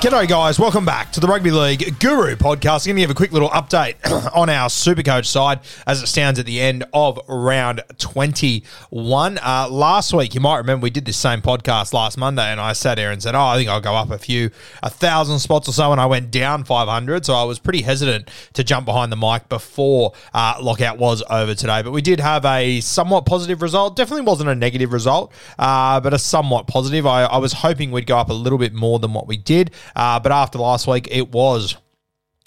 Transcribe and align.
G'day, 0.00 0.26
guys. 0.26 0.58
Welcome 0.58 0.86
back 0.86 1.12
to 1.12 1.20
the 1.20 1.26
Rugby 1.26 1.50
League 1.50 1.98
Guru 1.98 2.34
podcast. 2.34 2.86
I'm 2.86 2.92
going 2.92 2.96
to 2.96 3.00
give 3.02 3.10
a 3.10 3.14
quick 3.14 3.32
little 3.32 3.50
update 3.50 3.96
on 4.34 4.48
our 4.48 4.70
Supercoach 4.70 5.26
side 5.26 5.60
as 5.86 6.02
it 6.02 6.06
stands 6.06 6.38
at 6.38 6.46
the 6.46 6.58
end 6.58 6.84
of 6.94 7.20
round 7.28 7.82
21. 7.98 9.38
Uh, 9.42 9.68
last 9.70 10.14
week, 10.14 10.34
you 10.34 10.40
might 10.40 10.56
remember 10.56 10.84
we 10.84 10.88
did 10.88 11.04
this 11.04 11.18
same 11.18 11.42
podcast 11.42 11.92
last 11.92 12.16
Monday, 12.16 12.50
and 12.50 12.58
I 12.58 12.72
sat 12.72 12.94
there 12.94 13.10
and 13.10 13.22
said, 13.22 13.34
Oh, 13.34 13.42
I 13.42 13.58
think 13.58 13.68
I'll 13.68 13.82
go 13.82 13.94
up 13.94 14.10
a 14.10 14.16
few, 14.16 14.48
a 14.82 14.88
thousand 14.88 15.38
spots 15.40 15.68
or 15.68 15.72
so, 15.72 15.92
and 15.92 16.00
I 16.00 16.06
went 16.06 16.30
down 16.30 16.64
500. 16.64 17.26
So 17.26 17.34
I 17.34 17.44
was 17.44 17.58
pretty 17.58 17.82
hesitant 17.82 18.30
to 18.54 18.64
jump 18.64 18.86
behind 18.86 19.12
the 19.12 19.16
mic 19.18 19.50
before 19.50 20.14
uh, 20.32 20.56
lockout 20.62 20.96
was 20.96 21.22
over 21.28 21.54
today. 21.54 21.82
But 21.82 21.90
we 21.90 22.00
did 22.00 22.20
have 22.20 22.46
a 22.46 22.80
somewhat 22.80 23.26
positive 23.26 23.60
result. 23.60 23.96
Definitely 23.96 24.24
wasn't 24.24 24.48
a 24.48 24.54
negative 24.54 24.94
result, 24.94 25.30
uh, 25.58 26.00
but 26.00 26.14
a 26.14 26.18
somewhat 26.18 26.68
positive. 26.68 27.04
I, 27.06 27.24
I 27.24 27.36
was 27.36 27.52
hoping 27.52 27.90
we'd 27.90 28.06
go 28.06 28.16
up 28.16 28.30
a 28.30 28.32
little 28.32 28.58
bit 28.58 28.72
more 28.72 28.98
than 28.98 29.12
what 29.12 29.26
we 29.26 29.36
did. 29.36 29.72
Uh, 29.94 30.20
but 30.20 30.32
after 30.32 30.58
last 30.58 30.86
week, 30.86 31.08
it 31.10 31.32
was 31.32 31.76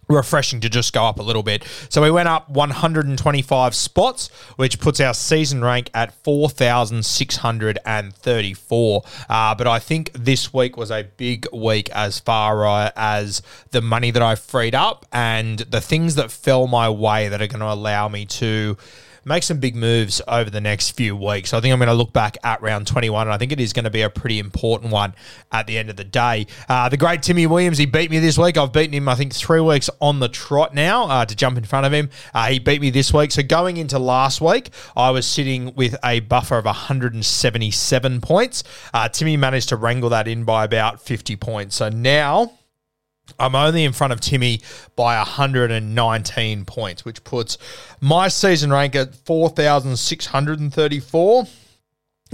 refreshing 0.09 0.59
to 0.61 0.69
just 0.69 0.93
go 0.93 1.05
up 1.05 1.19
a 1.19 1.23
little 1.23 1.43
bit. 1.43 1.63
So 1.89 2.01
we 2.01 2.09
went 2.11 2.29
up 2.29 2.49
125 2.49 3.75
spots, 3.75 4.29
which 4.55 4.79
puts 4.79 4.99
our 4.99 5.13
season 5.13 5.63
rank 5.63 5.91
at 5.93 6.11
4,634. 6.23 9.03
Uh, 9.29 9.55
but 9.55 9.67
I 9.67 9.79
think 9.79 10.11
this 10.13 10.53
week 10.53 10.75
was 10.77 10.91
a 10.91 11.03
big 11.03 11.47
week 11.53 11.89
as 11.91 12.19
far 12.19 12.65
uh, 12.65 12.91
as 12.95 13.41
the 13.71 13.81
money 13.81 14.11
that 14.11 14.21
I 14.21 14.35
freed 14.35 14.75
up 14.75 15.05
and 15.11 15.59
the 15.59 15.81
things 15.81 16.15
that 16.15 16.31
fell 16.31 16.67
my 16.67 16.89
way 16.89 17.27
that 17.29 17.41
are 17.41 17.47
going 17.47 17.61
to 17.61 17.71
allow 17.71 18.07
me 18.07 18.25
to 18.25 18.77
make 19.25 19.43
some 19.43 19.59
big 19.59 19.75
moves 19.75 20.21
over 20.27 20.49
the 20.49 20.61
next 20.61 20.91
few 20.91 21.15
weeks. 21.15 21.53
I 21.53 21.61
think 21.61 21.71
I'm 21.73 21.79
going 21.79 21.87
to 21.87 21.93
look 21.93 22.13
back 22.13 22.37
at 22.43 22.61
round 22.61 22.87
21, 22.87 23.27
and 23.27 23.33
I 23.33 23.37
think 23.37 23.51
it 23.51 23.59
is 23.59 23.73
going 23.73 23.85
to 23.85 23.91
be 23.91 24.01
a 24.01 24.09
pretty 24.09 24.39
important 24.39 24.91
one 24.91 25.15
at 25.51 25.67
the 25.67 25.77
end 25.77 25.89
of 25.89 25.95
the 25.95 26.03
day. 26.03 26.47
Uh, 26.67 26.89
the 26.89 26.97
great 26.97 27.23
Timmy 27.23 27.47
Williams, 27.47 27.77
he 27.77 27.85
beat 27.85 28.11
me 28.11 28.19
this 28.19 28.37
week. 28.37 28.57
I've 28.57 28.73
beaten 28.73 28.93
him, 28.93 29.07
I 29.07 29.15
think, 29.15 29.33
three 29.33 29.61
weeks 29.61 29.89
on 30.01 30.19
the 30.19 30.29
trot 30.29 30.73
now 30.73 31.05
uh, 31.05 31.25
to 31.25 31.35
jump 31.35 31.57
in 31.57 31.63
front 31.63 31.85
of 31.85 31.93
him. 31.93 32.09
Uh, 32.33 32.47
he 32.47 32.59
beat 32.59 32.81
me 32.81 32.89
this 32.89 33.13
week. 33.13 33.31
So 33.31 33.43
going 33.43 33.77
into 33.77 33.99
last 33.99 34.41
week, 34.41 34.69
I 34.95 35.11
was 35.11 35.25
sitting 35.25 35.73
with 35.75 35.95
a 36.03 36.19
buffer 36.21 36.57
of 36.57 36.65
177 36.65 38.21
points. 38.21 38.63
Uh, 38.93 39.09
Timmy 39.09 39.37
managed 39.37 39.69
to 39.69 39.75
wrangle 39.75 40.09
that 40.09 40.27
in 40.27 40.43
by 40.43 40.63
about 40.63 41.01
50 41.01 41.35
points. 41.37 41.75
So 41.75 41.89
now. 41.89 42.51
I'm 43.39 43.55
only 43.55 43.83
in 43.83 43.93
front 43.93 44.13
of 44.13 44.21
Timmy 44.21 44.61
by 44.95 45.17
119 45.17 46.65
points, 46.65 47.03
which 47.05 47.23
puts 47.23 47.57
my 48.01 48.27
season 48.27 48.71
rank 48.71 48.95
at 48.95 49.15
4,634. 49.15 51.47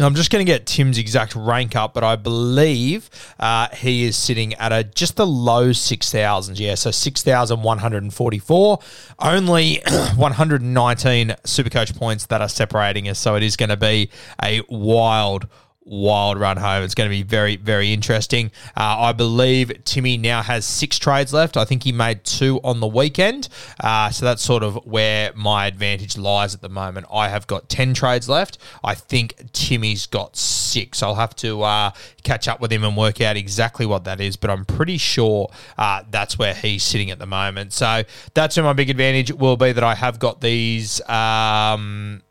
I'm 0.06 0.16
just 0.16 0.32
going 0.32 0.46
to 0.46 0.50
get 0.50 0.66
Tim's 0.66 0.98
exact 0.98 1.36
rank 1.36 1.76
up, 1.76 1.94
but 1.94 2.06
I 2.06 2.16
believe 2.16 3.10
uh, 3.40 3.68
he 3.76 4.06
is 4.06 4.16
sitting 4.16 4.54
at 4.56 4.72
a 4.72 4.84
just 4.84 5.18
the 5.18 5.28
low 5.28 5.72
6,000s. 5.72 6.60
Yeah, 6.60 6.76
so 6.76 6.92
6,144. 6.92 8.80
Only 9.20 9.82
119 10.16 11.28
Supercoach 11.44 11.98
points 11.98 12.26
that 12.28 12.42
are 12.42 12.50
separating 12.50 13.10
us. 13.10 13.20
So 13.20 13.36
it 13.36 13.44
is 13.44 13.58
going 13.58 13.70
to 13.70 13.78
be 13.78 14.10
a 14.42 14.62
wild, 14.70 15.48
wild 15.90 16.40
run 16.40 16.58
home. 16.58 16.84
It's 16.84 16.96
going 16.96 17.10
to 17.10 17.16
be 17.16 17.24
very, 17.24 17.56
very 17.56 17.92
interesting. 17.92 18.52
Uh, 18.78 18.98
I 19.00 19.14
believe 19.14 19.84
Timmy 19.84 20.18
now 20.18 20.42
has 20.42 20.66
six 20.66 21.00
trades 21.00 21.34
left. 21.34 21.58
I 21.58 21.66
think 21.66 21.84
he 21.84 21.92
made 21.92 22.24
two 22.24 22.60
on 22.64 22.80
the 22.80 22.88
weekend. 22.88 23.50
Uh, 23.80 24.10
so 24.12 24.26
that's 24.26 24.42
sort 24.42 24.64
of 24.64 24.76
where 24.86 25.32
my 25.36 25.66
advantage 25.66 26.18
lies 26.18 26.54
at 26.54 26.62
the 26.62 26.70
moment. 26.70 27.08
I 27.12 27.30
have 27.30 27.48
got 27.48 27.70
10 27.70 27.94
trades 27.94 28.30
left. 28.30 28.58
I 28.84 28.94
think 28.96 29.52
Timmy's 29.52 30.06
got 30.06 30.38
six. 30.38 31.02
I'll 31.02 31.16
have 31.16 31.36
to 31.38 31.64
uh, 31.64 31.92
catch 32.24 32.48
up 32.48 32.62
with 32.62 32.72
him 32.72 32.84
and 32.84 32.96
work 32.96 33.22
out 33.22 33.36
exactly 33.36 33.86
what 33.86 34.04
that 34.04 34.22
is, 34.22 34.36
but 34.36 34.50
I'm 34.50 34.66
pretty 34.66 34.98
sure 34.98 35.50
uh, 35.78 36.04
that's 36.10 36.38
where 36.38 36.54
he's 36.54 36.84
sitting 36.84 37.12
at 37.12 37.20
the 37.20 37.26
moment. 37.26 37.74
So 37.74 38.04
that's 38.34 38.56
where 38.56 38.64
my 38.64 38.74
big 38.74 38.90
advantage 38.90 39.32
will 39.32 39.58
be 39.58 39.72
that 39.72 39.84
I 39.84 39.96
have 39.96 40.20
got 40.20 40.42
these. 40.42 41.02
Um, 41.10 42.22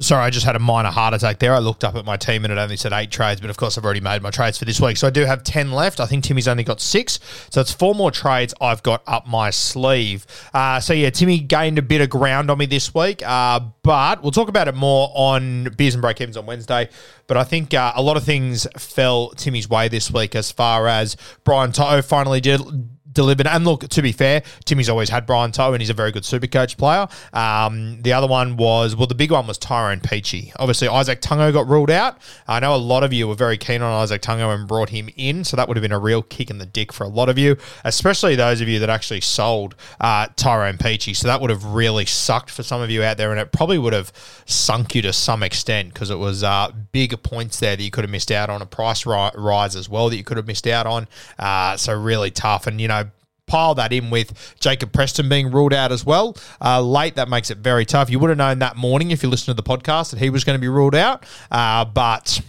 Sorry, 0.00 0.24
I 0.24 0.30
just 0.30 0.44
had 0.44 0.56
a 0.56 0.58
minor 0.58 0.90
heart 0.90 1.14
attack 1.14 1.38
there. 1.38 1.54
I 1.54 1.60
looked 1.60 1.84
up 1.84 1.94
at 1.94 2.04
my 2.04 2.16
team 2.16 2.44
and 2.44 2.50
it 2.50 2.58
only 2.58 2.76
said 2.76 2.92
eight 2.92 3.12
trades, 3.12 3.40
but 3.40 3.48
of 3.48 3.56
course 3.56 3.78
I've 3.78 3.84
already 3.84 4.00
made 4.00 4.22
my 4.22 4.30
trades 4.30 4.58
for 4.58 4.64
this 4.64 4.80
week. 4.80 4.96
So 4.96 5.06
I 5.06 5.10
do 5.10 5.24
have 5.24 5.44
10 5.44 5.70
left. 5.70 6.00
I 6.00 6.06
think 6.06 6.24
Timmy's 6.24 6.48
only 6.48 6.64
got 6.64 6.80
six. 6.80 7.20
So 7.50 7.60
it's 7.60 7.72
four 7.72 7.94
more 7.94 8.10
trades 8.10 8.52
I've 8.60 8.82
got 8.82 9.04
up 9.06 9.28
my 9.28 9.50
sleeve. 9.50 10.26
Uh, 10.52 10.80
so 10.80 10.94
yeah, 10.94 11.10
Timmy 11.10 11.38
gained 11.38 11.78
a 11.78 11.82
bit 11.82 12.00
of 12.00 12.10
ground 12.10 12.50
on 12.50 12.58
me 12.58 12.66
this 12.66 12.92
week, 12.92 13.22
uh, 13.24 13.60
but 13.84 14.20
we'll 14.20 14.32
talk 14.32 14.48
about 14.48 14.66
it 14.66 14.74
more 14.74 15.12
on 15.14 15.68
Beers 15.76 15.94
and 15.94 16.02
Break 16.02 16.20
Evens 16.20 16.36
on 16.36 16.44
Wednesday. 16.44 16.88
But 17.28 17.36
I 17.36 17.44
think 17.44 17.72
uh, 17.72 17.92
a 17.94 18.02
lot 18.02 18.16
of 18.16 18.24
things 18.24 18.66
fell 18.76 19.30
Timmy's 19.30 19.70
way 19.70 19.86
this 19.86 20.10
week 20.10 20.34
as 20.34 20.50
far 20.50 20.88
as 20.88 21.16
Brian 21.44 21.70
Toto 21.70 22.02
finally 22.02 22.40
did 22.40 22.60
delivered. 23.14 23.46
And 23.46 23.64
look, 23.64 23.88
to 23.88 24.02
be 24.02 24.12
fair, 24.12 24.42
Timmy's 24.64 24.88
always 24.88 25.08
had 25.08 25.24
Brian 25.26 25.52
To'o, 25.52 25.72
and 25.72 25.80
he's 25.80 25.90
a 25.90 25.94
very 25.94 26.12
good 26.12 26.24
super 26.24 26.46
coach 26.46 26.76
player. 26.76 27.08
Um, 27.32 28.02
the 28.02 28.12
other 28.12 28.26
one 28.26 28.56
was, 28.56 28.94
well, 28.96 29.06
the 29.06 29.14
big 29.14 29.30
one 29.30 29.46
was 29.46 29.56
Tyrone 29.56 30.00
Peachey. 30.00 30.52
Obviously, 30.56 30.88
Isaac 30.88 31.20
Tungo 31.20 31.52
got 31.52 31.66
ruled 31.66 31.90
out. 31.90 32.18
I 32.46 32.60
know 32.60 32.74
a 32.74 32.76
lot 32.76 33.04
of 33.04 33.12
you 33.12 33.28
were 33.28 33.34
very 33.34 33.56
keen 33.56 33.80
on 33.82 34.02
Isaac 34.02 34.22
Tungo 34.22 34.54
and 34.54 34.68
brought 34.68 34.90
him 34.90 35.08
in, 35.16 35.44
so 35.44 35.56
that 35.56 35.68
would 35.68 35.76
have 35.76 35.82
been 35.82 35.92
a 35.92 35.98
real 35.98 36.22
kick 36.22 36.50
in 36.50 36.58
the 36.58 36.66
dick 36.66 36.92
for 36.92 37.04
a 37.04 37.08
lot 37.08 37.28
of 37.28 37.38
you, 37.38 37.56
especially 37.84 38.34
those 38.34 38.60
of 38.60 38.68
you 38.68 38.78
that 38.80 38.90
actually 38.90 39.20
sold 39.20 39.74
uh, 40.00 40.26
Tyrone 40.36 40.76
Peachey. 40.76 41.14
So 41.14 41.28
that 41.28 41.40
would 41.40 41.50
have 41.50 41.64
really 41.64 42.04
sucked 42.04 42.50
for 42.50 42.62
some 42.62 42.80
of 42.80 42.90
you 42.90 43.02
out 43.02 43.16
there, 43.16 43.30
and 43.30 43.40
it 43.40 43.52
probably 43.52 43.78
would 43.78 43.92
have 43.92 44.12
sunk 44.46 44.94
you 44.94 45.02
to 45.02 45.12
some 45.12 45.42
extent 45.42 45.94
because 45.94 46.10
it 46.10 46.18
was 46.18 46.42
uh, 46.42 46.72
big 46.92 47.22
points 47.22 47.60
there 47.60 47.76
that 47.76 47.82
you 47.82 47.90
could 47.90 48.04
have 48.04 48.10
missed 48.10 48.30
out 48.30 48.50
on, 48.50 48.60
a 48.60 48.66
price 48.66 49.06
ri- 49.06 49.30
rise 49.36 49.76
as 49.76 49.88
well 49.88 50.08
that 50.08 50.16
you 50.16 50.24
could 50.24 50.36
have 50.36 50.46
missed 50.46 50.66
out 50.66 50.86
on. 50.86 51.06
Uh, 51.38 51.76
so 51.76 51.92
really 51.98 52.30
tough. 52.30 52.66
And, 52.66 52.80
you 52.80 52.88
know, 52.88 53.03
pile 53.46 53.74
that 53.74 53.92
in 53.92 54.10
with 54.10 54.54
Jacob 54.60 54.92
Preston 54.92 55.28
being 55.28 55.50
ruled 55.50 55.72
out 55.72 55.92
as 55.92 56.04
well 56.04 56.36
uh, 56.60 56.80
late. 56.80 57.16
That 57.16 57.28
makes 57.28 57.50
it 57.50 57.58
very 57.58 57.84
tough. 57.84 58.10
You 58.10 58.18
would 58.18 58.30
have 58.30 58.38
known 58.38 58.58
that 58.60 58.76
morning 58.76 59.10
if 59.10 59.22
you 59.22 59.28
listened 59.28 59.56
to 59.56 59.62
the 59.62 59.68
podcast 59.68 60.10
that 60.10 60.18
he 60.18 60.30
was 60.30 60.44
going 60.44 60.56
to 60.56 60.60
be 60.60 60.68
ruled 60.68 60.94
out, 60.94 61.24
uh, 61.50 61.84
but 61.84 62.40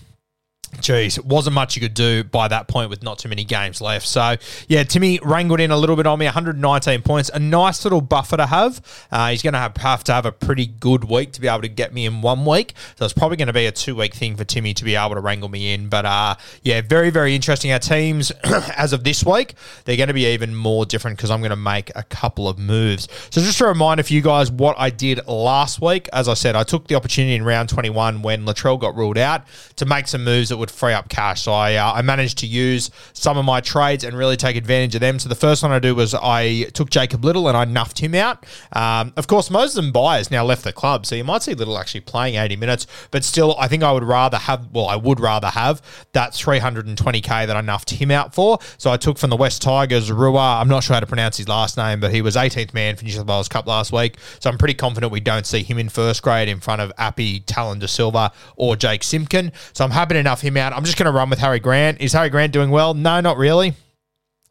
Jeez, 0.82 1.18
it 1.18 1.26
wasn't 1.26 1.54
much 1.54 1.76
you 1.76 1.82
could 1.82 1.94
do 1.94 2.24
by 2.24 2.48
that 2.48 2.68
point 2.68 2.90
with 2.90 3.02
not 3.02 3.18
too 3.18 3.30
many 3.30 3.44
games 3.44 3.82
left. 3.82 4.06
So, 4.06 4.36
yeah, 4.68 4.84
Timmy 4.84 5.20
wrangled 5.24 5.60
in 5.60 5.72
a 5.72 5.78
little 5.78 5.96
bit 5.96 6.06
on 6.06 6.20
me, 6.20 6.26
119 6.26 7.02
points. 7.02 7.32
A 7.34 7.40
nice 7.40 7.84
little 7.84 8.02
buffer 8.02 8.38
to 8.38 8.46
have. 8.46 8.82
Uh, 9.12 9.30
he's 9.30 9.42
going 9.42 9.54
to 9.54 9.60
have, 9.60 9.78
have 9.78 10.04
to 10.06 10.14
have 10.14 10.26
a 10.26 10.32
pretty 10.32 10.66
good 10.66 11.06
week 11.06 11.32
to 11.34 11.42
be 11.42 11.48
able 11.48 11.62
to 11.62 11.70
get 11.70 11.94
me 11.94 12.06
in 12.06 12.22
one 12.22 12.46
week. 12.46 12.74
So, 12.98 13.06
it's 13.06 13.14
probably 13.14 13.38
going 13.38 13.48
to 13.48 13.54
be 13.54 13.66
a 13.66 13.72
two 13.72 13.96
week 13.96 14.14
thing 14.14 14.36
for 14.36 14.44
Timmy 14.44 14.74
to 14.74 14.84
be 14.84 14.96
able 14.96 15.16
to 15.16 15.22
wrangle 15.22 15.50
me 15.50 15.74
in. 15.74 15.88
But, 15.88 16.06
uh, 16.06 16.36
yeah, 16.62 16.82
very, 16.82 17.10
very 17.10 17.36
interesting. 17.36 17.72
Our 17.72 17.80
teams, 17.80 18.32
as 18.44 18.94
of 18.94 19.04
this 19.04 19.24
week, 19.24 19.56
they're 19.86 19.98
going 19.98 20.08
to 20.08 20.14
be 20.14 20.26
even 20.26 20.56
more 20.56 20.86
different 20.86 21.18
because 21.18 21.32
I'm 21.32 21.40
going 21.40 21.52
to 21.52 21.56
make 21.56 21.92
a 21.96 22.04
couple 22.04 22.50
of 22.50 22.60
moves. 22.60 23.08
So, 23.32 23.42
just 23.42 23.62
a 23.62 23.66
reminder 23.66 24.04
for 24.04 24.14
you 24.14 24.22
guys 24.22 24.52
what 24.52 24.76
I 24.78 24.90
did 24.90 25.26
last 25.28 25.82
week. 25.82 26.10
As 26.12 26.28
I 26.28 26.34
said, 26.34 26.56
I 26.56 26.64
took 26.64 26.88
the 26.88 26.96
opportunity 26.96 27.36
in 27.36 27.44
round 27.44 27.70
21 27.70 28.22
when 28.22 28.46
Latrell 28.46 28.80
got 28.80 28.96
ruled 28.96 29.18
out 29.18 29.44
to 29.78 29.86
make 29.86 30.08
some 30.08 30.24
moves 30.24 30.50
that 30.50 30.58
would 30.58 30.65
free 30.72 30.94
up 30.94 31.10
cash. 31.10 31.44
So 31.44 31.54
I, 31.54 31.76
uh, 31.76 31.94
I 31.94 32.02
managed 32.02 32.38
to 32.40 32.48
use 32.48 32.92
some 33.14 33.38
of 33.38 33.46
my 33.46 33.62
trades 33.62 34.04
and 34.04 34.18
really 34.18 34.38
take 34.38 34.56
advantage 34.56 34.96
of 34.96 35.02
them. 35.02 35.20
So 35.20 35.30
the 35.30 35.36
first 35.36 35.64
one 35.64 35.72
I 35.72 35.80
do 35.80 35.96
was 35.96 36.14
I 36.14 36.64
took 36.74 36.90
Jacob 36.90 37.24
Liddle 37.24 37.48
and 37.48 37.58
I 37.58 37.66
nuffed 37.66 38.00
him 38.00 38.16
out. 38.16 38.46
Um, 38.74 39.14
of 39.18 39.28
course, 39.28 39.50
most 39.50 39.78
of 39.78 39.84
them 39.84 39.92
buyers 39.92 40.32
now 40.32 40.44
left 40.44 40.64
the 40.64 40.74
club, 40.74 41.06
so 41.06 41.16
you 41.16 41.24
might 41.24 41.44
see 41.44 41.54
Liddle 41.54 41.78
actually 41.78 42.02
playing 42.02 42.36
80 42.36 42.56
minutes, 42.56 42.88
but 43.12 43.24
still, 43.24 43.56
I 43.60 43.68
think 43.68 43.84
I 43.84 43.92
would 43.92 44.04
rather 44.04 44.38
have, 44.38 44.70
well, 44.72 44.88
I 44.88 44.96
would 44.96 45.20
rather 45.20 45.48
have 45.48 45.82
that 46.14 46.32
320k 46.32 47.48
that 47.48 47.56
I 47.56 47.62
nuffed 47.62 47.92
him 47.92 48.12
out 48.12 48.34
for. 48.34 48.60
So 48.78 48.92
I 48.92 48.98
took 48.98 49.18
from 49.18 49.30
the 49.30 49.36
West 49.36 49.62
Tigers, 49.62 50.12
Rua. 50.12 50.60
I'm 50.60 50.68
not 50.68 50.84
sure 50.84 50.94
how 50.94 51.00
to 51.00 51.06
pronounce 51.06 51.38
his 51.38 51.48
last 51.48 51.78
name, 51.78 52.00
but 52.00 52.14
he 52.14 52.22
was 52.22 52.36
18th 52.36 52.74
man 52.74 52.96
for 52.96 53.04
New 53.04 53.12
South 53.12 53.28
Wales 53.28 53.48
Cup 53.48 53.68
last 53.68 53.92
week. 53.92 54.18
So 54.40 54.50
I'm 54.50 54.58
pretty 54.58 54.74
confident 54.74 55.12
we 55.12 55.20
don't 55.20 55.46
see 55.46 55.64
him 55.64 55.78
in 55.78 55.90
first 55.90 56.22
grade 56.22 56.50
in 56.50 56.60
front 56.60 56.82
of 56.82 56.92
Appy, 56.98 57.42
Tallyn 57.42 57.80
Da 57.80 57.88
Silva, 57.88 58.32
or 58.56 58.76
Jake 58.76 59.04
Simpkin. 59.04 59.52
So 59.74 59.84
I'm 59.84 59.92
happy 59.92 60.16
to 60.16 60.24
nuff 60.24 60.42
out. 60.60 60.74
I'm 60.74 60.84
just 60.84 60.98
going 60.98 61.06
to 61.06 61.12
run 61.12 61.30
with 61.30 61.40
Harry 61.40 61.60
Grant. 61.60 62.02
Is 62.02 62.14
Harry 62.14 62.30
Grant 62.30 62.54
doing 62.54 62.70
well? 62.70 62.94
No, 62.94 63.22
not 63.22 63.38
really. 63.38 63.74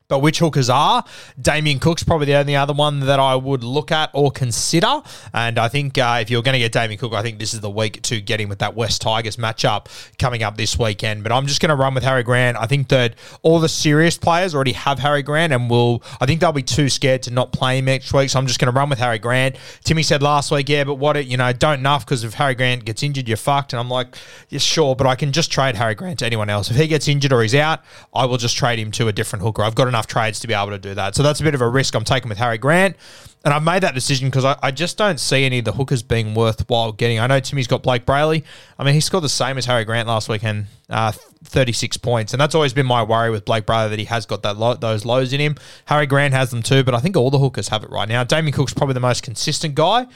But 0.07 0.19
which 0.19 0.39
hookers 0.39 0.69
are? 0.69 1.03
Damien 1.41 1.79
Cook's 1.79 2.03
probably 2.03 2.27
the 2.27 2.35
only 2.35 2.55
other 2.55 2.75
one 2.75 3.01
that 3.01 3.19
I 3.19 3.35
would 3.37 3.65
look 3.65 3.91
at 3.91 4.11
or 4.13 4.31
consider. 4.31 5.03
And 5.33 5.59
I 5.59 5.69
think 5.69 5.97
uh, 5.97 6.19
if 6.21 6.29
you're 6.29 6.43
going 6.43 6.53
to 6.53 6.59
get 6.59 6.73
Damien 6.73 6.99
Cook, 6.99 7.15
I 7.15 7.23
think 7.23 7.39
this 7.39 7.55
is 7.55 7.61
the 7.61 7.71
week 7.71 8.03
to 8.03 8.21
get 8.21 8.39
him 8.39 8.51
with 8.51 8.59
that 8.59 8.77
West 8.77 9.01
Tigers 9.01 9.37
matchup 9.37 9.87
coming 10.19 10.43
up 10.43 10.59
this 10.59 10.79
weekend. 10.79 11.23
But 11.23 11.33
I'm 11.33 11.47
just 11.47 11.63
going 11.63 11.71
to 11.71 11.75
run 11.75 11.95
with 11.95 12.05
Harry 12.05 12.23
Grant. 12.23 12.59
I 12.59 12.67
think 12.67 12.89
that 12.89 13.15
all 13.41 13.59
the 13.61 13.69
serious 13.69 14.19
players 14.19 14.55
already 14.55 14.73
have 14.73 14.99
Harry 14.99 15.23
Grant 15.23 15.55
and 15.55 15.71
will, 15.71 16.03
I 16.21 16.27
think 16.27 16.41
they'll 16.41 16.53
be 16.53 16.63
too 16.63 16.91
scared 16.91 17.23
to 17.23 17.31
not 17.31 17.53
play 17.53 17.79
him 17.79 17.87
next 17.87 18.13
week. 18.13 18.29
So 18.29 18.39
I'm 18.39 18.47
just 18.47 18.61
going 18.61 18.71
to 18.71 18.79
run 18.79 18.91
with 18.91 18.99
Harry 18.99 19.19
Grant. 19.19 19.57
Timmy 19.85 20.03
said 20.03 20.23
last 20.23 20.51
week, 20.51 20.69
yeah, 20.69 20.85
but 20.85 20.97
what, 20.97 21.17
it, 21.17 21.27
you 21.29 21.39
know, 21.39 21.51
don't 21.55 21.79
enough 21.79 22.05
because 22.05 22.25
if 22.25 22.35
Harry 22.35 22.55
Grant 22.55 22.85
gets 22.85 23.03
injured, 23.03 23.27
you're 23.27 23.39
fucked. 23.39 23.73
And 23.73 23.81
I'm 23.81 23.89
like, 23.89 24.17
yeah, 24.51 24.59
sure, 24.59 24.95
but 24.95 25.07
I 25.07 25.15
can 25.15 25.33
just 25.33 25.51
trade 25.51 25.77
Harry 25.77 25.95
Grant 25.95 26.19
to 26.19 26.27
anyone 26.27 26.51
else. 26.51 26.71
If 26.71 26.77
he 26.77 26.89
gets 26.89 27.09
injured 27.09 27.33
or 27.33 27.41
he's 27.41 27.55
out, 27.55 27.81
I 28.15 28.27
will 28.27 28.37
just 28.37 28.55
trade 28.55 28.79
him 28.79 28.91
to 28.93 29.09
a 29.09 29.13
different 29.13 29.43
hooker. 29.43 29.63
I've 29.63 29.75
got 29.75 29.94
enough 29.95 30.07
trades 30.07 30.41
to 30.41 30.49
be 30.49 30.55
able 30.55 30.71
to 30.71 30.79
do 30.79 30.95
that. 30.95 31.15
So 31.15 31.23
that's 31.23 31.41
a 31.41 31.45
bit 31.45 31.55
of 31.55 31.61
a 31.61 31.69
risk 31.69 31.95
I'm 31.95 32.05
taking 32.05 32.29
with 32.29 32.39
Harry 32.39 32.59
Grant. 32.59 32.97
And 33.45 33.53
I've 33.53 33.63
made 33.63 33.83
that 33.83 33.95
decision 33.95 34.29
because 34.29 34.45
I, 34.45 34.59
I, 34.63 34.71
just 34.71 34.97
don't 34.97 35.21
see 35.21 35.45
any 35.45 35.59
of 35.59 35.67
the 35.67 35.73
hookers 35.73 36.03
being 36.03 36.35
worthwhile 36.35 36.93
getting. 36.93 37.19
I 37.21 37.27
know 37.27 37.41
Timmy's 37.41 37.67
got 37.67 37.83
Blayke 37.83 38.07
Brailey. 38.07 38.43
I 38.79 38.85
mean, 38.85 38.95
he 38.95 39.01
scored 39.01 39.23
the 39.23 39.29
same 39.29 39.59
as 39.59 39.67
Harry 39.67 39.85
Grant 39.85 40.09
last 40.09 40.31
weekend, 40.31 40.67
uh, 40.89 41.13
36 41.45 41.99
points. 41.99 42.33
And 42.33 42.41
that's 42.41 42.55
always 42.55 42.73
been 42.73 42.87
my 42.87 43.03
worry 43.03 43.31
with 43.31 43.45
Blayke 43.45 43.63
Brailey 43.63 43.91
that 43.91 43.99
he 43.99 44.07
has 44.07 44.25
got 44.25 44.43
that 44.45 44.57
low, 44.57 44.75
those 44.75 45.05
lows 45.05 45.35
in 45.35 45.41
him. 45.41 45.57
Harry 45.85 46.07
Grant 46.07 46.33
has 46.33 46.51
them 46.51 46.63
too, 46.63 46.83
but 46.85 46.95
I 46.95 47.01
think 47.01 47.19
all 47.19 47.31
the 47.31 47.39
hookers 47.39 47.69
have 47.69 47.85
it 47.85 47.91
right 47.91 48.09
now. 48.09 48.25
Damien 48.25 48.55
Cook's 48.55 48.73
probably 48.73 48.95
the 48.95 49.01
most 49.01 49.23
consistent 49.23 49.75
guy. 49.75 50.07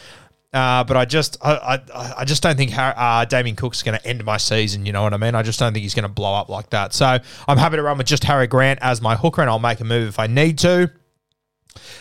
Uh, 0.53 0.83
but 0.85 0.97
I 0.97 1.05
just, 1.05 1.37
I, 1.43 1.53
I, 1.95 2.15
I 2.19 2.25
just 2.25 2.43
don't 2.43 2.56
think 2.56 2.71
Harry, 2.71 2.95
uh, 2.97 3.25
Damien 3.27 3.55
Cook's 3.55 3.83
going 3.83 3.99
to 3.99 4.06
end 4.06 4.25
my 4.25 4.39
season. 4.39 4.87
You 4.87 4.93
know 4.93 5.03
what 5.03 5.12
I 5.12 5.19
mean? 5.19 5.35
I 5.35 5.43
just 5.43 5.59
don't 5.59 5.75
think 5.75 5.83
he's 5.83 5.95
going 5.95 6.05
to 6.05 6.09
blow 6.09 6.35
up 6.35 6.49
like 6.49 6.71
that. 6.71 6.95
So 6.95 7.19
I'm 7.47 7.59
happy 7.59 7.77
to 7.77 7.83
run 7.83 7.99
with 7.99 8.06
just 8.06 8.25
Harry 8.25 8.47
Grant 8.47 8.79
as 8.81 9.03
my 9.03 9.15
hooker, 9.15 9.43
and 9.43 9.50
I'll 9.50 9.59
make 9.59 9.81
a 9.81 9.85
move 9.85 10.09
if 10.09 10.19
I 10.19 10.27
need 10.27 10.59
to. 10.61 10.91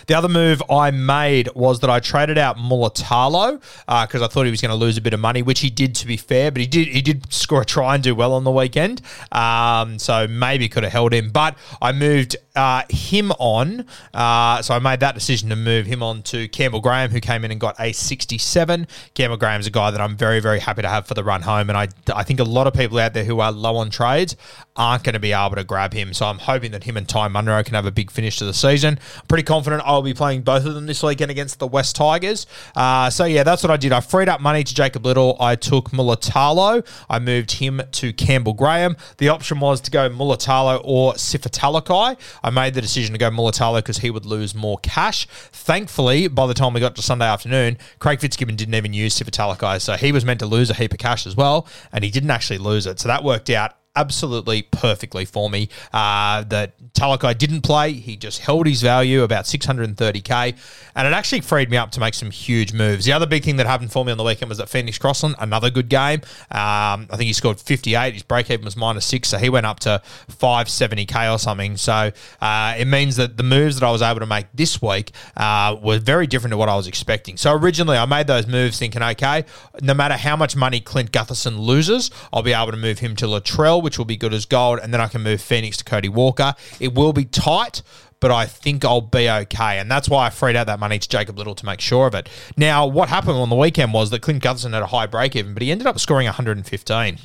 The 0.07 0.13
other 0.13 0.27
move 0.27 0.61
I 0.69 0.91
made 0.91 1.49
was 1.55 1.79
that 1.81 1.89
I 1.89 1.99
traded 1.99 2.37
out 2.37 2.57
Mulitalo 2.57 3.61
because 3.85 4.21
uh, 4.21 4.25
I 4.25 4.27
thought 4.27 4.45
he 4.45 4.51
was 4.51 4.61
going 4.61 4.69
to 4.69 4.75
lose 4.75 4.97
a 4.97 5.01
bit 5.01 5.13
of 5.13 5.19
money, 5.19 5.41
which 5.41 5.59
he 5.59 5.69
did, 5.69 5.95
to 5.95 6.07
be 6.07 6.17
fair. 6.17 6.51
But 6.51 6.61
he 6.61 6.67
did 6.67 6.87
he 6.87 7.01
did 7.01 7.31
score 7.31 7.61
a 7.61 7.65
try 7.65 7.95
and 7.95 8.03
do 8.03 8.15
well 8.15 8.33
on 8.33 8.43
the 8.43 8.51
weekend, 8.51 9.01
um, 9.31 9.99
so 9.99 10.27
maybe 10.27 10.69
could 10.69 10.83
have 10.83 10.91
held 10.91 11.13
him. 11.13 11.29
But 11.29 11.57
I 11.81 11.91
moved 11.91 12.35
uh, 12.55 12.83
him 12.89 13.31
on, 13.33 13.85
uh, 14.13 14.61
so 14.61 14.73
I 14.73 14.79
made 14.79 14.99
that 15.01 15.15
decision 15.15 15.49
to 15.49 15.55
move 15.55 15.85
him 15.85 16.01
on 16.01 16.23
to 16.23 16.47
Campbell 16.47 16.81
Graham, 16.81 17.11
who 17.11 17.19
came 17.19 17.45
in 17.45 17.51
and 17.51 17.59
got 17.59 17.75
a 17.79 17.91
67. 17.91 18.87
Campbell 19.13 19.37
Graham's 19.37 19.67
a 19.67 19.71
guy 19.71 19.91
that 19.91 20.01
I'm 20.01 20.15
very 20.15 20.39
very 20.39 20.59
happy 20.59 20.81
to 20.81 20.89
have 20.89 21.07
for 21.07 21.13
the 21.13 21.23
run 21.23 21.41
home, 21.41 21.69
and 21.69 21.77
I 21.77 21.87
I 22.13 22.23
think 22.23 22.39
a 22.39 22.43
lot 22.43 22.67
of 22.67 22.73
people 22.73 22.99
out 22.99 23.13
there 23.13 23.25
who 23.25 23.39
are 23.39 23.51
low 23.51 23.77
on 23.77 23.89
trades 23.89 24.35
aren't 24.77 25.03
going 25.03 25.13
to 25.13 25.19
be 25.19 25.33
able 25.33 25.55
to 25.55 25.63
grab 25.63 25.93
him. 25.93 26.13
So 26.13 26.25
I'm 26.27 26.39
hoping 26.39 26.71
that 26.71 26.83
him 26.83 26.97
and 26.97 27.07
Ty 27.07 27.27
Munro 27.27 27.63
can 27.63 27.73
have 27.73 27.85
a 27.85 27.91
big 27.91 28.11
finish 28.11 28.37
to 28.37 28.45
the 28.45 28.53
season. 28.53 28.99
Pretty 29.27 29.43
confident 29.43 29.83
I'll 29.85 30.01
be 30.01 30.13
playing 30.13 30.43
both 30.43 30.65
of 30.65 30.75
them 30.75 30.85
this 30.85 31.03
weekend 31.03 31.31
against 31.31 31.59
the 31.59 31.67
West 31.67 31.95
Tigers. 31.95 32.45
Uh, 32.75 33.09
so 33.09 33.25
yeah, 33.25 33.43
that's 33.43 33.63
what 33.63 33.71
I 33.71 33.77
did. 33.77 33.91
I 33.91 33.99
freed 33.99 34.29
up 34.29 34.39
money 34.39 34.63
to 34.63 34.73
Jacob 34.75 35.05
Liddle. 35.05 35.35
I 35.39 35.55
took 35.55 35.89
Mulitalo. 35.89 36.87
I 37.09 37.19
moved 37.19 37.53
him 37.53 37.81
to 37.91 38.13
Campbell 38.13 38.53
Graham. 38.53 38.95
The 39.17 39.29
option 39.29 39.59
was 39.59 39.81
to 39.81 39.91
go 39.91 40.09
Mulitalo 40.09 40.81
or 40.83 41.13
Sifatalakai. 41.13 42.17
I 42.43 42.49
made 42.49 42.73
the 42.73 42.81
decision 42.81 43.13
to 43.13 43.19
go 43.19 43.29
Mulitalo 43.29 43.77
because 43.77 43.97
he 43.97 44.11
would 44.11 44.25
lose 44.25 44.53
more 44.53 44.77
cash. 44.79 45.27
Thankfully, 45.51 46.27
by 46.27 46.47
the 46.47 46.53
time 46.53 46.73
we 46.73 46.79
got 46.79 46.95
to 46.95 47.01
Sunday 47.01 47.25
afternoon, 47.25 47.77
Craig 47.99 48.19
Fitzgibbon 48.19 48.55
didn't 48.55 48.75
even 48.75 48.93
use 48.93 49.17
Sifatalakai, 49.17 49.81
so 49.81 49.93
he 49.93 50.11
was 50.11 50.23
meant 50.23 50.39
to 50.39 50.45
lose 50.45 50.69
a 50.69 50.73
heap 50.73 50.93
of 50.93 50.99
cash 50.99 51.25
as 51.25 51.35
well, 51.35 51.67
and 51.91 52.03
he 52.03 52.11
didn't 52.11 52.31
actually 52.31 52.59
lose 52.59 52.85
it. 52.85 52.99
So 52.99 53.07
that 53.07 53.23
worked 53.23 53.49
out 53.49 53.73
absolutely 53.97 54.61
perfectly 54.61 55.25
for 55.25 55.49
me. 55.49 55.69
Uh, 55.91 56.43
that 56.43 56.77
Talakai 56.93 57.37
didn't 57.37 57.61
play. 57.61 57.93
He 57.93 58.15
just 58.15 58.39
held 58.39 58.67
his 58.67 58.81
value 58.81 59.23
about 59.23 59.45
630k, 59.45 60.55
and 60.95 61.07
it 61.07 61.13
actually 61.13 61.41
freed 61.41 61.69
me 61.69 61.77
up 61.77 61.91
to 61.91 61.99
make 61.99 62.13
some 62.13 62.31
huge 62.31 62.73
moves. 62.73 63.05
The 63.05 63.13
other 63.13 63.25
big 63.25 63.43
thing 63.43 63.57
that 63.57 63.65
happened 63.65 63.91
for 63.91 64.05
me 64.05 64.11
on 64.11 64.17
the 64.17 64.23
weekend 64.23 64.49
was 64.49 64.59
that 64.59 64.69
Phoenix 64.69 64.97
Crossland, 64.97 65.35
another 65.39 65.69
good 65.69 65.89
game. 65.89 66.21
Um, 66.51 67.07
I 67.09 67.15
think 67.15 67.23
he 67.23 67.33
scored 67.33 67.59
58. 67.59 68.13
His 68.13 68.23
break 68.23 68.49
even 68.51 68.65
was 68.65 68.77
minus 68.77 69.05
six, 69.05 69.29
so 69.29 69.37
he 69.37 69.49
went 69.49 69.65
up 69.65 69.79
to 69.81 70.01
570k 70.29 71.33
or 71.33 71.39
something. 71.39 71.75
So 71.77 72.11
uh, 72.41 72.75
it 72.77 72.85
means 72.85 73.15
that 73.15 73.37
the 73.37 73.43
moves 73.43 73.79
that 73.79 73.85
I 73.85 73.91
was 73.91 74.01
able 74.01 74.19
to 74.19 74.25
make 74.25 74.45
this 74.53 74.81
week 74.81 75.11
uh, 75.35 75.75
were 75.81 75.99
very 75.99 76.27
different 76.27 76.51
to 76.51 76.57
what 76.57 76.69
I 76.69 76.75
was 76.75 76.87
expecting. 76.87 77.37
So 77.37 77.53
originally 77.53 77.97
I 77.97 78.05
made 78.05 78.27
those 78.27 78.45
moves 78.45 78.77
thinking, 78.77 79.01
okay, 79.01 79.45
no 79.81 79.93
matter 79.93 80.15
how 80.15 80.35
much 80.35 80.55
money 80.55 80.79
Clint 80.79 81.11
Gutherson 81.11 81.59
loses, 81.59 82.11
I'll 82.31 82.43
be 82.43 82.53
able 82.53 82.71
to 82.71 82.77
move 82.77 82.99
him 82.99 83.15
to 83.17 83.25
Latrell 83.25 83.81
which 83.87 83.97
will 83.97 84.03
be 84.03 84.17
good 84.17 84.33
as 84.33 84.45
gold, 84.45 84.79
and 84.83 84.93
then 84.93 84.99
I 84.99 85.07
can 85.07 85.23
move 85.23 85.41
Phoenix 85.41 85.77
to 85.77 85.85
Cody 85.85 86.09
Walker. 86.09 86.55
It 86.77 86.93
will 86.93 87.13
be 87.13 87.23
tight, 87.23 87.81
but 88.19 88.31
I 88.31 88.45
think 88.45 88.83
I'll 88.83 88.99
be 88.99 89.29
okay. 89.29 89.79
And 89.79 89.89
that's 89.89 90.09
why 90.09 90.25
I 90.25 90.29
freed 90.29 90.57
out 90.57 90.67
that 90.67 90.77
money 90.77 90.99
to 90.99 91.07
Jacob 91.07 91.37
Liddle 91.37 91.55
to 91.55 91.65
make 91.65 91.79
sure 91.79 92.05
of 92.05 92.13
it. 92.13 92.27
Now, 92.57 92.85
what 92.85 93.07
happened 93.07 93.37
on 93.37 93.47
the 93.47 93.55
weekend 93.55 93.93
was 93.93 94.09
that 94.09 94.21
Clint 94.21 94.43
Gutherson 94.43 94.73
had 94.73 94.83
a 94.83 94.87
high 94.87 95.05
break 95.05 95.37
even, 95.37 95.53
but 95.53 95.63
he 95.63 95.71
ended 95.71 95.87
up 95.87 95.99
scoring 96.01 96.25
115. 96.25 97.17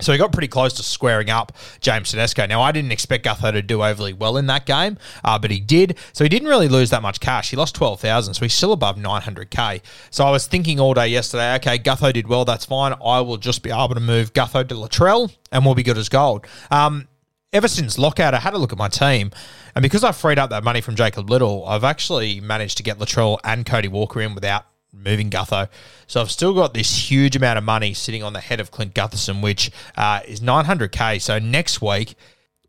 So 0.00 0.12
he 0.12 0.18
got 0.18 0.32
pretty 0.32 0.48
close 0.48 0.72
to 0.74 0.82
squaring 0.82 1.30
up 1.30 1.52
James 1.80 2.10
Tedesco. 2.10 2.46
Now, 2.46 2.60
I 2.60 2.72
didn't 2.72 2.90
expect 2.90 3.24
Gutho 3.24 3.52
to 3.52 3.62
do 3.62 3.82
overly 3.82 4.12
well 4.12 4.36
in 4.36 4.46
that 4.46 4.66
game, 4.66 4.98
uh, 5.22 5.38
but 5.38 5.50
he 5.50 5.60
did. 5.60 5.96
So 6.12 6.24
he 6.24 6.28
didn't 6.28 6.48
really 6.48 6.68
lose 6.68 6.90
that 6.90 7.02
much 7.02 7.20
cash. 7.20 7.50
He 7.50 7.56
lost 7.56 7.76
12,000, 7.76 8.34
so 8.34 8.44
he's 8.44 8.54
still 8.54 8.72
above 8.72 8.96
900k. 8.96 9.82
So 10.10 10.24
I 10.24 10.30
was 10.30 10.46
thinking 10.46 10.80
all 10.80 10.94
day 10.94 11.08
yesterday, 11.08 11.54
okay, 11.56 11.78
Gutho 11.78 12.12
did 12.12 12.26
well, 12.26 12.44
that's 12.44 12.64
fine. 12.64 12.94
I 13.04 13.20
will 13.20 13.36
just 13.36 13.62
be 13.62 13.70
able 13.70 13.94
to 13.94 14.00
move 14.00 14.32
Gutho 14.32 14.66
to 14.66 14.74
Latrell, 14.74 15.34
and 15.52 15.64
we'll 15.64 15.76
be 15.76 15.84
good 15.84 15.98
as 15.98 16.08
gold. 16.08 16.46
Um, 16.72 17.06
ever 17.52 17.68
since 17.68 17.96
lockout, 17.96 18.34
I 18.34 18.40
had 18.40 18.54
a 18.54 18.58
look 18.58 18.72
at 18.72 18.78
my 18.78 18.88
team, 18.88 19.30
and 19.76 19.82
because 19.82 20.02
I 20.02 20.10
freed 20.10 20.38
up 20.40 20.50
that 20.50 20.64
money 20.64 20.80
from 20.80 20.96
Jacob 20.96 21.30
Liddle, 21.30 21.64
I've 21.66 21.84
actually 21.84 22.40
managed 22.40 22.78
to 22.78 22.82
get 22.82 22.98
Latrell 22.98 23.38
and 23.44 23.64
Cody 23.64 23.88
Walker 23.88 24.20
in 24.20 24.34
without 24.34 24.66
moving 25.02 25.30
Gutho. 25.30 25.68
So 26.06 26.20
I've 26.20 26.30
still 26.30 26.54
got 26.54 26.74
this 26.74 27.10
huge 27.10 27.36
amount 27.36 27.58
of 27.58 27.64
money 27.64 27.94
sitting 27.94 28.22
on 28.22 28.32
the 28.32 28.40
head 28.40 28.60
of 28.60 28.70
Clint 28.70 28.94
Gutherson, 28.94 29.42
which 29.42 29.70
uh, 29.96 30.20
is 30.26 30.40
900k. 30.40 31.20
So 31.20 31.38
next 31.38 31.80
week, 31.80 32.14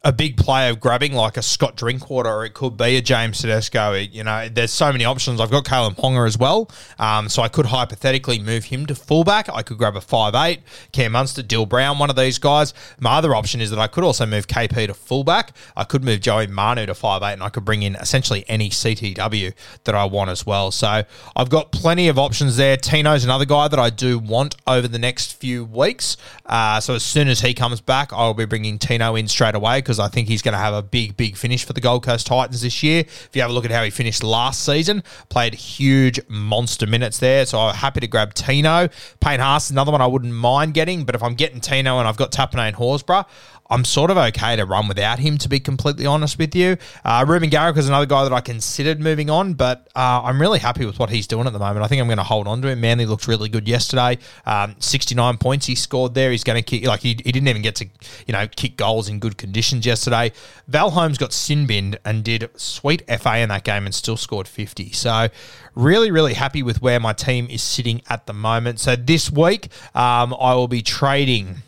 a 0.05 0.13
big 0.13 0.37
player 0.37 0.75
grabbing 0.75 1.13
like 1.13 1.35
a 1.35 1.41
Scott 1.41 1.75
Drinkwater, 1.75 2.29
or 2.29 2.45
it 2.45 2.53
could 2.53 2.77
be 2.77 2.95
a 2.95 3.01
James 3.01 3.39
Tedesco. 3.39 3.93
You 3.93 4.23
know, 4.23 4.47
there's 4.47 4.71
so 4.71 4.91
many 4.91 5.03
options. 5.03 5.41
I've 5.41 5.49
got 5.49 5.65
Kalyn 5.65 5.95
Ponga 5.95 6.27
as 6.27 6.37
well, 6.37 6.69
um, 6.99 7.27
so 7.27 7.41
I 7.41 7.47
could 7.47 7.65
hypothetically 7.65 8.37
move 8.37 8.65
him 8.65 8.85
to 8.85 8.93
fullback. 8.93 9.49
I 9.51 9.63
could 9.63 9.79
grab 9.79 9.95
a 9.95 10.01
five 10.01 10.35
eight, 10.35 10.61
Cam 10.91 11.13
Munster, 11.13 11.41
Dill 11.41 11.65
Brown, 11.65 11.97
one 11.97 12.11
of 12.11 12.15
these 12.15 12.37
guys. 12.37 12.75
My 12.99 13.13
other 13.17 13.33
option 13.33 13.61
is 13.61 13.71
that 13.71 13.79
I 13.79 13.87
could 13.87 14.03
also 14.03 14.27
move 14.27 14.45
KP 14.45 14.85
to 14.85 14.93
fullback. 14.93 15.53
I 15.75 15.83
could 15.85 16.03
move 16.03 16.21
Joey 16.21 16.45
Manu 16.45 16.85
to 16.85 16.93
five 16.93 17.23
eight, 17.23 17.33
and 17.33 17.43
I 17.43 17.49
could 17.49 17.65
bring 17.65 17.81
in 17.81 17.95
essentially 17.95 18.45
any 18.47 18.69
CTW 18.69 19.53
that 19.85 19.95
I 19.95 20.05
want 20.05 20.29
as 20.29 20.45
well. 20.45 20.69
So 20.69 21.03
I've 21.35 21.49
got 21.49 21.71
plenty 21.71 22.09
of 22.09 22.19
options 22.19 22.57
there. 22.57 22.77
Tino's 22.77 23.23
another 23.23 23.45
guy 23.45 23.67
that 23.67 23.79
I 23.79 23.89
do 23.89 24.19
want 24.19 24.55
over 24.67 24.87
the 24.87 24.99
next 24.99 25.33
few 25.33 25.65
weeks. 25.65 26.15
Uh, 26.45 26.79
so 26.79 26.93
as 26.93 27.03
soon 27.03 27.27
as 27.27 27.41
he 27.41 27.55
comes 27.55 27.81
back, 27.81 28.13
I'll 28.13 28.35
be 28.35 28.45
bringing 28.45 28.77
Tino 28.77 29.15
in 29.15 29.27
straight 29.27 29.55
away 29.55 29.79
because 29.79 29.94
because 29.95 30.09
I 30.09 30.13
think 30.13 30.27
he's 30.27 30.41
going 30.41 30.53
to 30.53 30.59
have 30.59 30.73
a 30.73 30.81
big, 30.81 31.15
big 31.15 31.37
finish 31.37 31.63
for 31.63 31.73
the 31.73 31.79
Gold 31.79 32.03
Coast 32.03 32.27
Titans 32.27 32.61
this 32.61 32.83
year. 32.83 32.99
If 32.99 33.29
you 33.33 33.41
have 33.41 33.49
a 33.49 33.53
look 33.53 33.65
at 33.65 33.71
how 33.71 33.83
he 33.83 33.89
finished 33.89 34.23
last 34.23 34.65
season, 34.65 35.03
played 35.29 35.53
huge 35.53 36.19
monster 36.27 36.85
minutes 36.85 37.19
there. 37.19 37.45
So 37.45 37.59
I'm 37.59 37.75
happy 37.75 38.01
to 38.01 38.07
grab 38.07 38.33
Tino. 38.33 38.89
Payne 39.21 39.39
Haas, 39.39 39.69
another 39.69 39.91
one 39.91 40.01
I 40.01 40.07
wouldn't 40.07 40.33
mind 40.33 40.73
getting, 40.73 41.05
but 41.05 41.15
if 41.15 41.23
I'm 41.23 41.35
getting 41.35 41.61
Tino 41.61 41.99
and 41.99 42.07
I've 42.07 42.17
got 42.17 42.31
Tapine 42.31 42.67
and 42.67 42.75
Horsburgh, 42.75 43.25
I'm 43.69 43.83
sort 43.83 44.11
of 44.11 44.17
okay 44.17 44.55
to 44.55 44.65
run 44.65 44.87
without 44.87 45.19
him, 45.19 45.37
to 45.39 45.49
be 45.49 45.59
completely 45.59 46.05
honest 46.05 46.37
with 46.37 46.55
you. 46.55 46.77
Uh, 47.03 47.25
Reuben 47.27 47.49
Garrick 47.49 47.77
is 47.77 47.87
another 47.87 48.05
guy 48.05 48.23
that 48.23 48.33
I 48.33 48.41
considered 48.41 48.99
moving 48.99 49.29
on, 49.29 49.55
but 49.55 49.87
uh, 49.95 50.21
I'm 50.23 50.39
really 50.39 50.59
happy 50.59 50.85
with 50.85 50.99
what 50.99 51.09
he's 51.09 51.25
doing 51.25 51.47
at 51.47 51.53
the 51.53 51.59
moment. 51.59 51.83
I 51.83 51.87
think 51.87 51.99
I'm 51.99 52.07
going 52.07 52.17
to 52.17 52.23
hold 52.23 52.47
on 52.47 52.61
to 52.61 52.67
him. 52.67 52.81
Manly 52.81 53.07
looked 53.07 53.27
really 53.27 53.49
good 53.49 53.67
yesterday. 53.67 54.19
Um, 54.45 54.75
69 54.79 55.37
points 55.37 55.65
he 55.65 55.73
scored 55.73 56.13
there. 56.13 56.31
He's 56.31 56.43
going 56.43 56.61
to 56.61 56.61
kick, 56.61 56.85
like, 56.85 57.01
he, 57.01 57.09
he 57.09 57.31
didn't 57.31 57.47
even 57.47 57.63
get 57.63 57.75
to, 57.77 57.87
you 58.27 58.33
know, 58.33 58.47
kick 58.47 58.77
goals 58.77 59.09
in 59.09 59.19
good 59.19 59.37
conditions 59.37 59.85
yesterday. 59.85 60.31
Val 60.67 60.91
Holmes 60.91 61.17
got 61.17 61.33
sin 61.33 61.65
binned 61.65 61.97
and 62.05 62.23
did 62.23 62.49
sweet 62.55 63.01
FA 63.19 63.39
in 63.39 63.49
that 63.49 63.63
game 63.63 63.85
and 63.85 63.95
still 63.95 64.17
scored 64.17 64.47
50. 64.47 64.91
So, 64.91 65.29
really, 65.73 66.11
really 66.11 66.35
happy 66.35 66.61
with 66.61 66.81
where 66.83 66.99
my 66.99 67.13
team 67.13 67.47
is 67.49 67.63
sitting 67.63 68.03
at 68.09 68.27
the 68.27 68.33
moment. 68.33 68.79
So, 68.79 68.95
this 68.95 69.31
week, 69.31 69.69
um, 69.95 70.35
I 70.39 70.53
will 70.53 70.67
be 70.67 70.83
trading. 70.83 71.63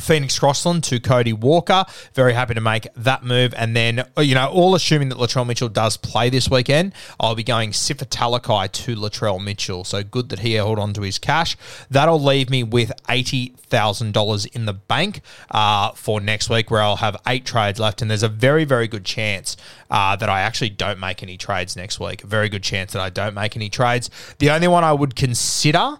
Phoenix 0.00 0.38
Crossland 0.38 0.84
to 0.84 1.00
Cody 1.00 1.32
Walker. 1.32 1.84
Very 2.14 2.32
happy 2.32 2.54
to 2.54 2.60
make 2.60 2.86
that 2.94 3.24
move. 3.24 3.54
And 3.56 3.76
then, 3.76 4.04
you 4.18 4.34
know, 4.34 4.48
all 4.48 4.74
assuming 4.74 5.08
that 5.10 5.18
Latrell 5.18 5.46
Mitchell 5.46 5.68
does 5.68 5.96
play 5.96 6.30
this 6.30 6.48
weekend, 6.48 6.92
I'll 7.20 7.34
be 7.34 7.44
going 7.44 7.70
Sifa 7.70 8.06
Talakai 8.08 8.70
to 8.72 8.96
Latrell 8.96 9.42
Mitchell. 9.42 9.84
So 9.84 10.02
good 10.02 10.28
that 10.30 10.40
he 10.40 10.54
held 10.54 10.78
on 10.78 10.92
to 10.94 11.02
his 11.02 11.18
cash. 11.18 11.56
That'll 11.90 12.22
leave 12.22 12.50
me 12.50 12.62
with 12.62 12.92
$80,000 13.08 14.54
in 14.54 14.66
the 14.66 14.72
bank 14.72 15.20
uh, 15.50 15.92
for 15.92 16.20
next 16.20 16.50
week, 16.50 16.70
where 16.70 16.82
I'll 16.82 16.96
have 16.96 17.16
eight 17.26 17.44
trades 17.44 17.78
left. 17.78 18.02
And 18.02 18.10
there's 18.10 18.22
a 18.22 18.28
very, 18.28 18.64
very 18.64 18.88
good 18.88 19.04
chance 19.04 19.56
uh, 19.90 20.16
that 20.16 20.28
I 20.28 20.40
actually 20.40 20.70
don't 20.70 20.98
make 20.98 21.22
any 21.22 21.36
trades 21.36 21.76
next 21.76 22.00
week. 22.00 22.24
A 22.24 22.26
very 22.26 22.48
good 22.48 22.62
chance 22.62 22.92
that 22.92 23.02
I 23.02 23.10
don't 23.10 23.34
make 23.34 23.56
any 23.56 23.68
trades. 23.68 24.10
The 24.38 24.50
only 24.50 24.68
one 24.68 24.84
I 24.84 24.92
would 24.92 25.16
consider 25.16 25.98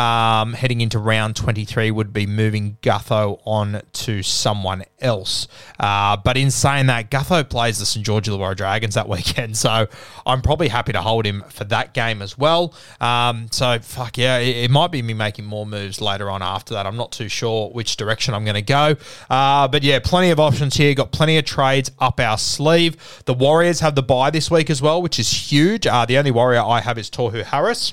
um, 0.00 0.54
heading 0.54 0.80
into 0.80 0.98
round 0.98 1.36
23 1.36 1.90
would 1.90 2.10
be 2.10 2.26
moving 2.26 2.78
Gutho 2.80 3.38
on 3.44 3.82
to 3.92 4.22
someone 4.22 4.84
else. 4.98 5.46
Uh, 5.78 6.16
but 6.16 6.38
in 6.38 6.50
saying 6.50 6.86
that, 6.86 7.10
Gutho 7.10 7.46
plays 7.46 7.78
the 7.78 7.84
St. 7.84 8.04
George 8.04 8.26
Illawarra 8.26 8.56
Dragons 8.56 8.94
that 8.94 9.08
weekend, 9.10 9.58
so 9.58 9.86
I'm 10.24 10.40
probably 10.40 10.68
happy 10.68 10.92
to 10.92 11.02
hold 11.02 11.26
him 11.26 11.44
for 11.50 11.64
that 11.64 11.92
game 11.92 12.22
as 12.22 12.38
well. 12.38 12.74
Um, 13.00 13.48
so, 13.50 13.78
fuck 13.80 14.16
yeah, 14.16 14.38
it, 14.38 14.64
it, 14.64 14.70
might 14.70 14.90
be 14.90 15.02
me 15.02 15.12
making 15.12 15.44
more 15.44 15.66
moves 15.66 16.00
later 16.00 16.30
on 16.30 16.40
after 16.40 16.72
that. 16.74 16.86
I'm 16.86 16.96
not 16.96 17.12
too 17.12 17.28
sure 17.28 17.68
which 17.70 17.96
direction 17.96 18.32
I'm 18.32 18.44
going 18.44 18.54
to 18.54 18.62
go. 18.62 18.96
Uh, 19.28 19.68
but 19.68 19.82
yeah, 19.82 19.98
plenty 19.98 20.30
of 20.30 20.40
options 20.40 20.76
here. 20.76 20.94
Got 20.94 21.12
plenty 21.12 21.36
of 21.36 21.44
trades 21.44 21.90
up 21.98 22.20
our 22.20 22.38
sleeve. 22.38 23.22
The 23.26 23.34
Warriors 23.34 23.80
have 23.80 23.94
the 23.94 24.02
buy 24.02 24.30
this 24.30 24.50
week 24.50 24.70
as 24.70 24.80
well, 24.80 25.02
which 25.02 25.18
is 25.18 25.30
huge. 25.52 25.86
Uh, 25.86 26.06
the 26.06 26.16
only 26.16 26.30
Warrior 26.30 26.62
I 26.62 26.80
have 26.80 26.96
is 26.96 27.10
Tohu 27.10 27.44
Harris. 27.44 27.92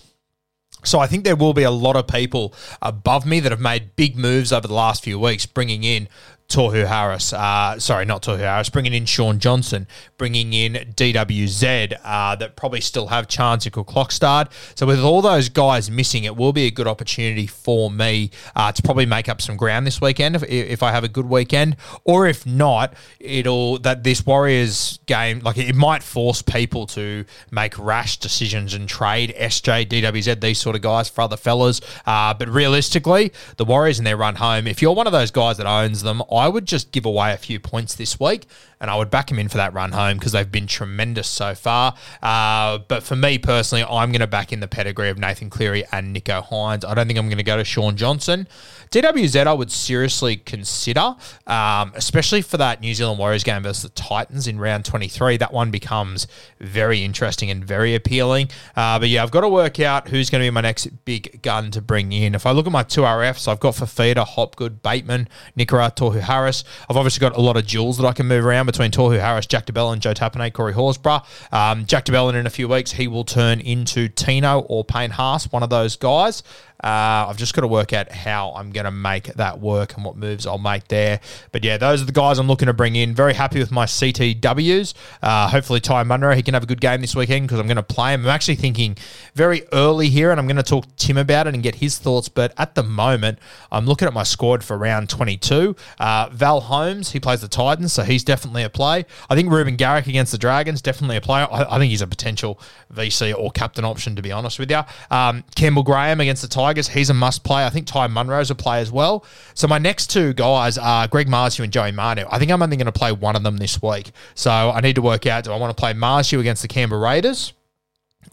So 0.83 0.99
I 0.99 1.07
think 1.07 1.23
there 1.23 1.35
will 1.35 1.53
be 1.53 1.63
a 1.63 1.71
lot 1.71 1.95
of 1.95 2.07
people 2.07 2.53
above 2.81 3.25
me 3.25 3.39
that 3.39 3.51
have 3.51 3.59
made 3.59 3.95
big 3.95 4.15
moves 4.15 4.53
over 4.53 4.67
the 4.67 4.73
last 4.73 5.03
few 5.03 5.19
weeks, 5.19 5.45
bringing 5.45 5.83
in 5.83 6.07
Tohu 6.49 6.87
Harris, 6.87 7.33
uh, 7.33 7.77
sorry, 7.77 8.05
not 8.05 8.23
Tohu 8.23 8.39
Harris, 8.39 8.69
bringing 8.69 8.93
in 8.93 9.05
Shaun 9.05 9.37
Johnson, 9.39 9.85
bringing 10.17 10.53
in 10.53 10.73
DWZ 10.73 11.99
uh, 12.05 12.35
that 12.37 12.55
probably 12.55 12.79
still 12.79 13.07
have 13.07 13.27
chance 13.27 13.67
could 13.67 13.85
clock 13.85 14.13
start. 14.13 14.49
So 14.75 14.85
with 14.85 15.01
all 15.01 15.21
those 15.21 15.49
guys 15.49 15.91
missing, 15.91 16.23
it 16.23 16.37
will 16.37 16.53
be 16.53 16.63
a 16.63 16.71
good 16.71 16.87
opportunity 16.87 17.47
for 17.47 17.91
me 17.91 18.31
uh, 18.55 18.71
to 18.71 18.81
probably 18.81 19.05
make 19.05 19.27
up 19.27 19.41
some 19.41 19.57
ground 19.57 19.85
this 19.85 19.99
weekend 19.99 20.37
if, 20.37 20.43
if 20.43 20.83
I 20.83 20.91
have 20.91 21.03
a 21.03 21.09
good 21.09 21.27
weekend, 21.27 21.75
or 22.05 22.27
if 22.27 22.45
not, 22.45 22.93
it'll 23.19 23.77
that 23.79 24.03
this 24.05 24.25
Warriors 24.25 24.99
game 25.05 25.39
like 25.39 25.57
it 25.57 25.75
might 25.75 26.01
force 26.01 26.41
people 26.41 26.85
to 26.87 27.25
make 27.51 27.77
rash 27.77 28.17
decisions 28.19 28.73
and 28.73 28.87
trade 28.87 29.35
SJ, 29.37 29.87
DWZ, 29.87 30.39
these 30.39 30.59
sort 30.59 30.77
of 30.77 30.81
guys 30.81 31.09
for 31.09 31.21
other 31.21 31.37
fellas. 31.37 31.81
Uh, 32.05 32.33
but 32.33 32.47
realistically, 32.47 33.33
the 33.57 33.65
Warriors 33.65 33.99
in 33.99 34.05
their 34.05 34.17
run 34.17 34.35
home, 34.35 34.65
if 34.65 34.81
you're 34.81 34.93
one 34.93 35.07
of 35.07 35.13
those 35.13 35.31
guys 35.31 35.57
that 35.57 35.67
owns 35.67 36.03
them. 36.03 36.21
I 36.37 36.47
would 36.47 36.65
just 36.65 36.91
give 36.91 37.05
away 37.05 37.33
a 37.33 37.37
few 37.37 37.59
points 37.59 37.95
this 37.95 38.19
week 38.19 38.47
and 38.79 38.91
I 38.91 38.95
would 38.95 39.09
back 39.09 39.31
him 39.31 39.39
in 39.39 39.49
for 39.49 39.57
that 39.57 39.73
run 39.73 39.91
home 39.91 40.17
because 40.17 40.33
they've 40.33 40.51
been 40.51 40.67
tremendous 40.67 41.27
so 41.27 41.55
far. 41.55 41.95
Uh, 42.21 42.79
but 42.87 43.03
for 43.03 43.15
me 43.15 43.37
personally, 43.37 43.83
I'm 43.83 44.11
going 44.11 44.21
to 44.21 44.27
back 44.27 44.53
in 44.53 44.59
the 44.59 44.67
pedigree 44.67 45.09
of 45.09 45.17
Nathan 45.17 45.49
Cleary 45.49 45.83
and 45.91 46.15
Nicho 46.15 46.45
Hynes. 46.45 46.85
I 46.85 46.93
don't 46.93 47.07
think 47.07 47.17
I'm 47.17 47.27
going 47.27 47.37
to 47.37 47.43
go 47.43 47.57
to 47.57 47.65
Shaun 47.65 47.97
Johnson. 47.97 48.47
DWZ, 48.91 49.47
I 49.47 49.53
would 49.53 49.71
seriously 49.71 50.37
consider, 50.37 51.15
um, 51.45 51.91
especially 51.95 52.41
for 52.41 52.57
that 52.57 52.79
New 52.79 52.93
Zealand 52.93 53.19
Warriors 53.19 53.43
game 53.43 53.63
versus 53.63 53.83
the 53.83 53.89
Titans 53.89 54.47
in 54.47 54.59
round 54.59 54.85
23. 54.85 55.37
That 55.37 55.51
one 55.51 55.71
becomes 55.71 56.27
very 56.59 57.03
interesting 57.03 57.49
and 57.49 57.65
very 57.65 57.95
appealing. 57.95 58.49
Uh, 58.75 58.99
but 58.99 59.09
yeah, 59.09 59.23
I've 59.23 59.31
got 59.31 59.41
to 59.41 59.49
work 59.49 59.79
out 59.79 60.07
who's 60.07 60.29
going 60.29 60.41
to 60.41 60.45
be 60.45 60.51
my 60.51 60.61
next 60.61 60.87
big 61.03 61.41
gun 61.41 61.71
to 61.71 61.81
bring 61.81 62.13
in. 62.13 62.35
If 62.35 62.45
I 62.45 62.51
look 62.51 62.65
at 62.65 62.71
my 62.71 62.83
two 62.83 63.01
RFs, 63.01 63.47
I've 63.47 63.59
got 63.59 63.73
Fifita, 63.73 64.25
Hopgood, 64.25 64.81
Bateman, 64.81 65.27
Tohu 65.57 66.21
Harris. 66.27 66.63
I've 66.89 66.97
obviously 66.97 67.21
got 67.21 67.35
a 67.35 67.41
lot 67.41 67.57
of 67.57 67.65
jewels 67.65 67.97
that 67.97 68.05
I 68.05 68.13
can 68.13 68.27
move 68.27 68.45
around 68.45 68.67
between 68.67 68.91
Tohu 68.91 69.19
Harris, 69.19 69.47
Jack 69.47 69.65
de 69.65 69.73
Belin, 69.73 69.93
and 69.93 70.01
Joe 70.01 70.13
Tapine, 70.13 70.53
Corey 70.53 70.73
Horsburgh. 70.73 71.23
Um, 71.51 71.85
Jack 71.85 72.05
de 72.05 72.11
Belin 72.11 72.35
in 72.35 72.45
a 72.45 72.49
few 72.51 72.67
weeks, 72.67 72.91
he 72.91 73.07
will 73.07 73.23
turn 73.23 73.59
into 73.59 74.07
Tino 74.09 74.59
or 74.59 74.83
Payne 74.85 75.11
Haas, 75.11 75.51
one 75.51 75.63
of 75.63 75.69
those 75.69 75.95
guys. 75.95 76.43
Uh, 76.83 77.25
I've 77.27 77.37
just 77.37 77.55
got 77.55 77.61
to 77.61 77.67
work 77.67 77.91
out 77.91 78.11
how 78.11 78.53
I'm 78.53 78.71
going 78.71 78.85
to 78.85 78.91
make 78.91 79.33
that 79.33 79.59
work 79.59 79.95
and 79.95 80.05
what 80.05 80.15
moves 80.15 80.45
I'll 80.45 80.59
make 80.59 80.87
there. 80.89 81.19
But 81.51 81.63
yeah, 81.63 81.77
those 81.77 82.03
are 82.03 82.05
the 82.05 82.11
guys 82.11 82.37
I'm 82.37 82.47
looking 82.47 82.67
to 82.67 82.73
bring 82.73 82.95
in. 82.95 83.15
Very 83.15 83.33
happy 83.33 83.57
with 83.57 83.71
my 83.71 83.85
CTWs. 83.85 84.93
Uh, 85.23 85.49
hopefully, 85.49 85.79
Ty 85.79 86.03
Munro, 86.03 86.35
he 86.35 86.43
can 86.43 86.53
have 86.53 86.61
a 86.61 86.67
good 86.67 86.79
game 86.79 87.01
this 87.01 87.15
weekend 87.15 87.47
because 87.47 87.59
I'm 87.59 87.65
going 87.65 87.77
to 87.77 87.83
play 87.83 88.13
him. 88.13 88.21
I'm 88.21 88.29
actually 88.29 88.55
thinking 88.55 88.95
very 89.33 89.63
early 89.73 90.09
here, 90.09 90.29
and 90.29 90.39
I'm 90.39 90.45
going 90.45 90.57
to 90.57 90.63
talk 90.63 90.85
to 90.85 90.95
Tim 90.97 91.17
about 91.17 91.47
it 91.47 91.55
and 91.55 91.63
get 91.63 91.75
his 91.75 91.97
thoughts. 91.97 92.29
But 92.29 92.53
at 92.57 92.75
the 92.75 92.83
moment, 92.83 93.39
I'm 93.71 93.87
looking 93.87 94.07
at 94.07 94.13
my 94.13 94.23
squad 94.23 94.63
for 94.63 94.77
round 94.77 95.09
22. 95.09 95.75
Uh, 95.99 96.29
Val 96.31 96.61
Holmes, 96.61 97.11
he 97.11 97.19
plays 97.19 97.41
the 97.41 97.47
Titans, 97.47 97.93
so 97.93 98.03
he's 98.03 98.23
definitely 98.23 98.61
a 98.61 98.69
play. 98.69 99.05
I 99.31 99.35
think 99.35 99.51
Reuben 99.51 99.77
Garrick 99.77 100.05
against 100.05 100.31
the 100.31 100.37
Dragons, 100.37 100.83
definitely 100.83 101.17
a 101.17 101.21
player. 101.21 101.47
I, 101.51 101.75
I 101.75 101.79
think 101.79 101.89
he's 101.89 102.03
a 102.03 102.07
potential 102.07 102.59
VC 102.93 103.35
or 103.35 103.49
captain 103.49 103.83
option, 103.83 104.15
to 104.15 104.21
be 104.21 104.31
honest 104.31 104.59
with 104.59 104.69
you. 104.69 104.81
Um, 105.09 105.43
Campbell 105.55 105.83
Graham 105.83 106.21
against 106.21 106.43
the 106.43 106.47
Titans. 106.47 106.66
Tigers, 106.67 106.89
he's 106.89 107.09
a 107.09 107.13
must 107.13 107.45
play. 107.45 107.65
I 107.65 107.69
think 107.69 107.87
Ty 107.87 108.07
Munro's 108.07 108.51
a 108.51 108.55
play 108.55 108.81
as 108.81 108.91
well. 108.91 109.23
So 109.53 109.69
my 109.69 109.77
next 109.77 110.07
two 110.07 110.33
guys 110.33 110.77
are 110.77 111.07
Greg 111.07 111.29
Marzhew 111.29 111.63
and 111.63 111.71
Joey 111.71 111.93
Manu. 111.93 112.25
I 112.29 112.39
think 112.39 112.51
I'm 112.51 112.61
only 112.61 112.75
going 112.75 112.87
to 112.87 112.91
play 112.91 113.13
one 113.13 113.37
of 113.37 113.43
them 113.43 113.55
this 113.55 113.81
week. 113.81 114.11
So 114.35 114.51
I 114.51 114.81
need 114.81 114.95
to 114.95 115.01
work 115.01 115.25
out 115.25 115.45
do 115.45 115.53
I 115.53 115.55
want 115.55 115.75
to 115.75 115.79
play 115.79 115.93
Marzhew 115.93 116.41
against 116.41 116.61
the 116.63 116.67
Canberra 116.67 116.99
Raiders? 116.99 117.53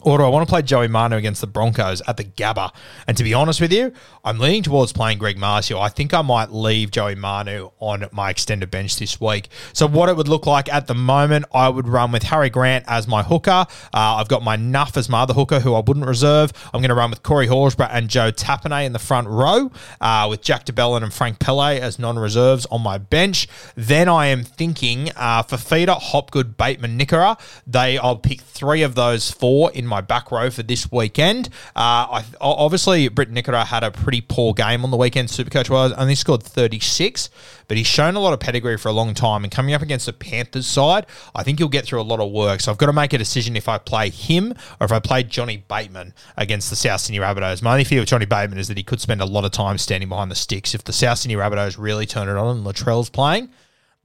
Or 0.01 0.17
do 0.17 0.23
I 0.23 0.29
want 0.29 0.47
to 0.47 0.51
play 0.51 0.61
Joey 0.61 0.87
Manu 0.87 1.15
against 1.15 1.41
the 1.41 1.47
Broncos 1.47 2.01
at 2.07 2.17
the 2.17 2.23
Gabba? 2.23 2.71
And 3.07 3.17
to 3.17 3.23
be 3.23 3.33
honest 3.33 3.59
with 3.59 3.73
you, 3.73 3.91
I'm 4.23 4.37
leaning 4.39 4.63
towards 4.63 4.93
playing 4.93 5.17
Greg 5.17 5.37
Marzhew. 5.37 5.79
I 5.79 5.89
think 5.89 6.13
I 6.13 6.21
might 6.21 6.51
leave 6.51 6.91
Joey 6.91 7.15
Manu 7.15 7.71
on 7.79 8.07
my 8.11 8.29
extended 8.29 8.69
bench 8.69 8.97
this 8.97 9.19
week. 9.19 9.49
So 9.73 9.87
what 9.87 10.09
it 10.09 10.15
would 10.15 10.27
look 10.27 10.45
like 10.45 10.71
at 10.71 10.87
the 10.87 10.93
moment, 10.93 11.45
I 11.53 11.69
would 11.69 11.87
run 11.87 12.11
with 12.11 12.23
Harry 12.23 12.49
Grant 12.49 12.85
as 12.87 13.07
my 13.07 13.23
hooker. 13.23 13.49
Uh, 13.51 13.65
I've 13.93 14.27
got 14.27 14.43
my 14.43 14.55
Nuff 14.55 14.95
as 14.97 15.09
my 15.09 15.21
other 15.21 15.33
hooker, 15.33 15.59
who 15.59 15.73
I 15.73 15.79
wouldn't 15.79 16.05
reserve. 16.05 16.51
I'm 16.73 16.81
going 16.81 16.89
to 16.89 16.95
run 16.95 17.09
with 17.09 17.23
Corey 17.23 17.47
Horsburgh 17.47 17.89
and 17.91 18.09
Joe 18.09 18.31
Tapine 18.31 18.85
in 18.85 18.93
the 18.93 18.99
front 18.99 19.27
row, 19.27 19.71
uh, 20.01 20.27
with 20.29 20.41
Jack 20.41 20.65
de 20.65 20.73
Belin 20.73 21.03
and 21.03 21.13
Frank 21.13 21.39
Pele 21.39 21.79
as 21.79 21.97
non-reserves 21.97 22.65
on 22.67 22.81
my 22.81 22.97
bench. 22.97 23.47
Then 23.75 24.07
I 24.07 24.27
am 24.27 24.43
thinking 24.43 25.11
uh, 25.15 25.43
for 25.43 25.55
Fifita, 25.55 25.97
Hopgood, 25.97 26.57
Bateman, 26.57 26.97
Nikora. 26.97 27.39
They 27.65 27.97
I'll 27.97 28.17
pick 28.17 28.41
three 28.41 28.81
of 28.81 28.95
those 28.95 29.31
four 29.31 29.71
in 29.71 29.84
my 29.87 29.95
my 29.95 30.01
back 30.01 30.29
row 30.29 30.49
for 30.49 30.61
this 30.61 30.91
weekend. 30.91 31.47
Uh, 31.73 32.19
I, 32.19 32.25
obviously, 32.41 33.07
Britt 33.07 33.31
Nikora 33.31 33.65
had 33.65 33.81
a 33.81 33.91
pretty 33.91 34.19
poor 34.19 34.53
game 34.53 34.83
on 34.83 34.91
the 34.91 34.97
weekend. 34.97 35.29
Supercoach 35.29 35.69
was 35.69 35.93
only 35.93 36.15
scored 36.15 36.43
36, 36.43 37.29
but 37.69 37.77
he's 37.77 37.87
shown 37.87 38.15
a 38.15 38.19
lot 38.19 38.33
of 38.33 38.41
pedigree 38.41 38.77
for 38.77 38.89
a 38.89 38.91
long 38.91 39.13
time. 39.13 39.45
And 39.45 39.51
coming 39.51 39.73
up 39.73 39.81
against 39.81 40.05
the 40.05 40.11
Panthers 40.11 40.67
side, 40.67 41.05
I 41.33 41.43
think 41.43 41.59
he'll 41.59 41.69
get 41.69 41.85
through 41.85 42.01
a 42.01 42.03
lot 42.03 42.19
of 42.19 42.29
work. 42.29 42.59
So 42.59 42.71
I've 42.71 42.77
got 42.77 42.87
to 42.87 42.93
make 42.93 43.13
a 43.13 43.17
decision 43.17 43.55
if 43.55 43.69
I 43.69 43.77
play 43.77 44.09
him 44.09 44.53
or 44.81 44.85
if 44.85 44.91
I 44.91 44.99
play 44.99 45.23
Johnny 45.23 45.63
Bateman 45.65 46.13
against 46.35 46.69
the 46.69 46.75
South 46.75 46.99
Sydney 46.99 47.19
Rabbitohs. 47.19 47.61
My 47.61 47.71
only 47.71 47.85
fear 47.85 48.01
with 48.01 48.09
Johnny 48.09 48.25
Bateman 48.25 48.59
is 48.59 48.67
that 48.67 48.77
he 48.77 48.83
could 48.83 48.99
spend 48.99 49.21
a 49.21 49.25
lot 49.25 49.45
of 49.45 49.51
time 49.51 49.77
standing 49.77 50.09
behind 50.09 50.29
the 50.29 50.35
sticks 50.35 50.75
if 50.75 50.83
the 50.83 50.93
South 50.93 51.19
Sydney 51.19 51.35
Rabbitohs 51.35 51.77
really 51.79 52.05
turn 52.05 52.27
it 52.27 52.35
on 52.37 52.57
and 52.57 52.65
Latrell's 52.65 53.09
playing 53.09 53.49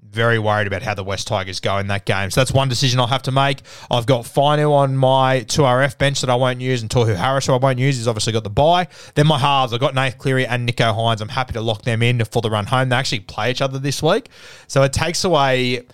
very 0.02 0.38
worried 0.38 0.66
about 0.66 0.82
how 0.82 0.94
the 0.94 1.04
West 1.04 1.26
Tigers 1.26 1.60
go 1.60 1.78
in 1.78 1.86
that 1.88 2.04
game. 2.04 2.30
So 2.30 2.40
that's 2.40 2.52
one 2.52 2.68
decision 2.68 2.98
I'll 3.00 3.06
have 3.06 3.22
to 3.22 3.32
make. 3.32 3.62
I've 3.90 4.06
got 4.06 4.24
Finu 4.24 4.72
on 4.72 4.96
my 4.96 5.40
2RF 5.46 5.98
bench 5.98 6.20
that 6.20 6.30
I 6.30 6.34
won't 6.34 6.60
use, 6.60 6.82
and 6.82 6.90
Tohu 6.90 7.14
Harris, 7.14 7.46
who 7.46 7.52
I 7.52 7.58
won't 7.58 7.78
use, 7.78 7.96
he's 7.96 8.08
obviously 8.08 8.32
got 8.32 8.44
the 8.44 8.50
bye. 8.50 8.88
Then 9.14 9.26
my 9.26 9.38
halves, 9.38 9.72
I've 9.72 9.80
got 9.80 9.94
Nate 9.94 10.18
Cleary 10.18 10.46
and 10.46 10.68
Nicho 10.68 10.94
Hynes. 10.94 11.20
I'm 11.20 11.28
happy 11.28 11.52
to 11.52 11.60
lock 11.60 11.82
them 11.82 12.02
in 12.02 12.24
for 12.24 12.42
the 12.42 12.50
run 12.50 12.66
home. 12.66 12.88
They 12.88 12.96
actually 12.96 13.20
play 13.20 13.50
each 13.50 13.62
other 13.62 13.78
this 13.78 14.02
week. 14.02 14.28
So 14.66 14.82
it 14.82 14.92
takes 14.92 15.24
away 15.24 15.86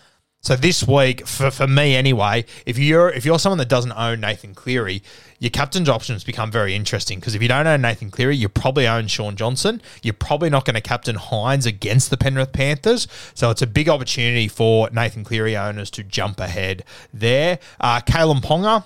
So 0.47 0.55
this 0.55 0.87
week, 0.87 1.27
for, 1.27 1.51
for 1.51 1.67
me 1.67 1.97
anyway, 1.97 2.45
if 2.67 2.79
you're 2.79 3.09
if 3.09 3.25
you're 3.25 3.41
someone 3.41 3.59
that 3.59 3.69
doesn't 3.69 3.91
own 3.91 4.21
Nathan 4.21 4.55
Cleary, 4.55 5.03
your 5.41 5.51
captain's 5.51 5.89
options 5.89 6.23
become 6.23 6.53
very 6.53 6.73
interesting 6.73 7.19
because 7.19 7.35
if 7.35 7.43
you 7.43 7.49
don't 7.49 7.67
own 7.67 7.83
Nathan 7.83 8.13
Cleary, 8.13 8.37
you 8.37 8.49
probably 8.49 8.87
own 8.87 9.09
Shaun 9.09 9.35
Johnson. 9.35 9.83
You're 10.05 10.15
probably 10.15 10.49
not 10.49 10.65
going 10.65 10.77
to 10.77 10.81
captain 10.81 11.17
Hynes 11.17 11.67
against 11.67 12.11
the 12.11 12.17
Penrith 12.17 12.53
Panthers. 12.53 13.09
So 13.35 13.51
it's 13.51 13.61
a 13.61 13.67
big 13.67 13.89
opportunity 13.89 14.47
for 14.47 14.89
Nathan 14.91 15.25
Cleary 15.25 15.57
owners 15.57 15.91
to 15.91 16.05
jump 16.05 16.39
ahead 16.39 16.85
there. 17.13 17.59
Uh, 17.81 17.99
Kalyn 18.03 18.41
Ponga, 18.41 18.85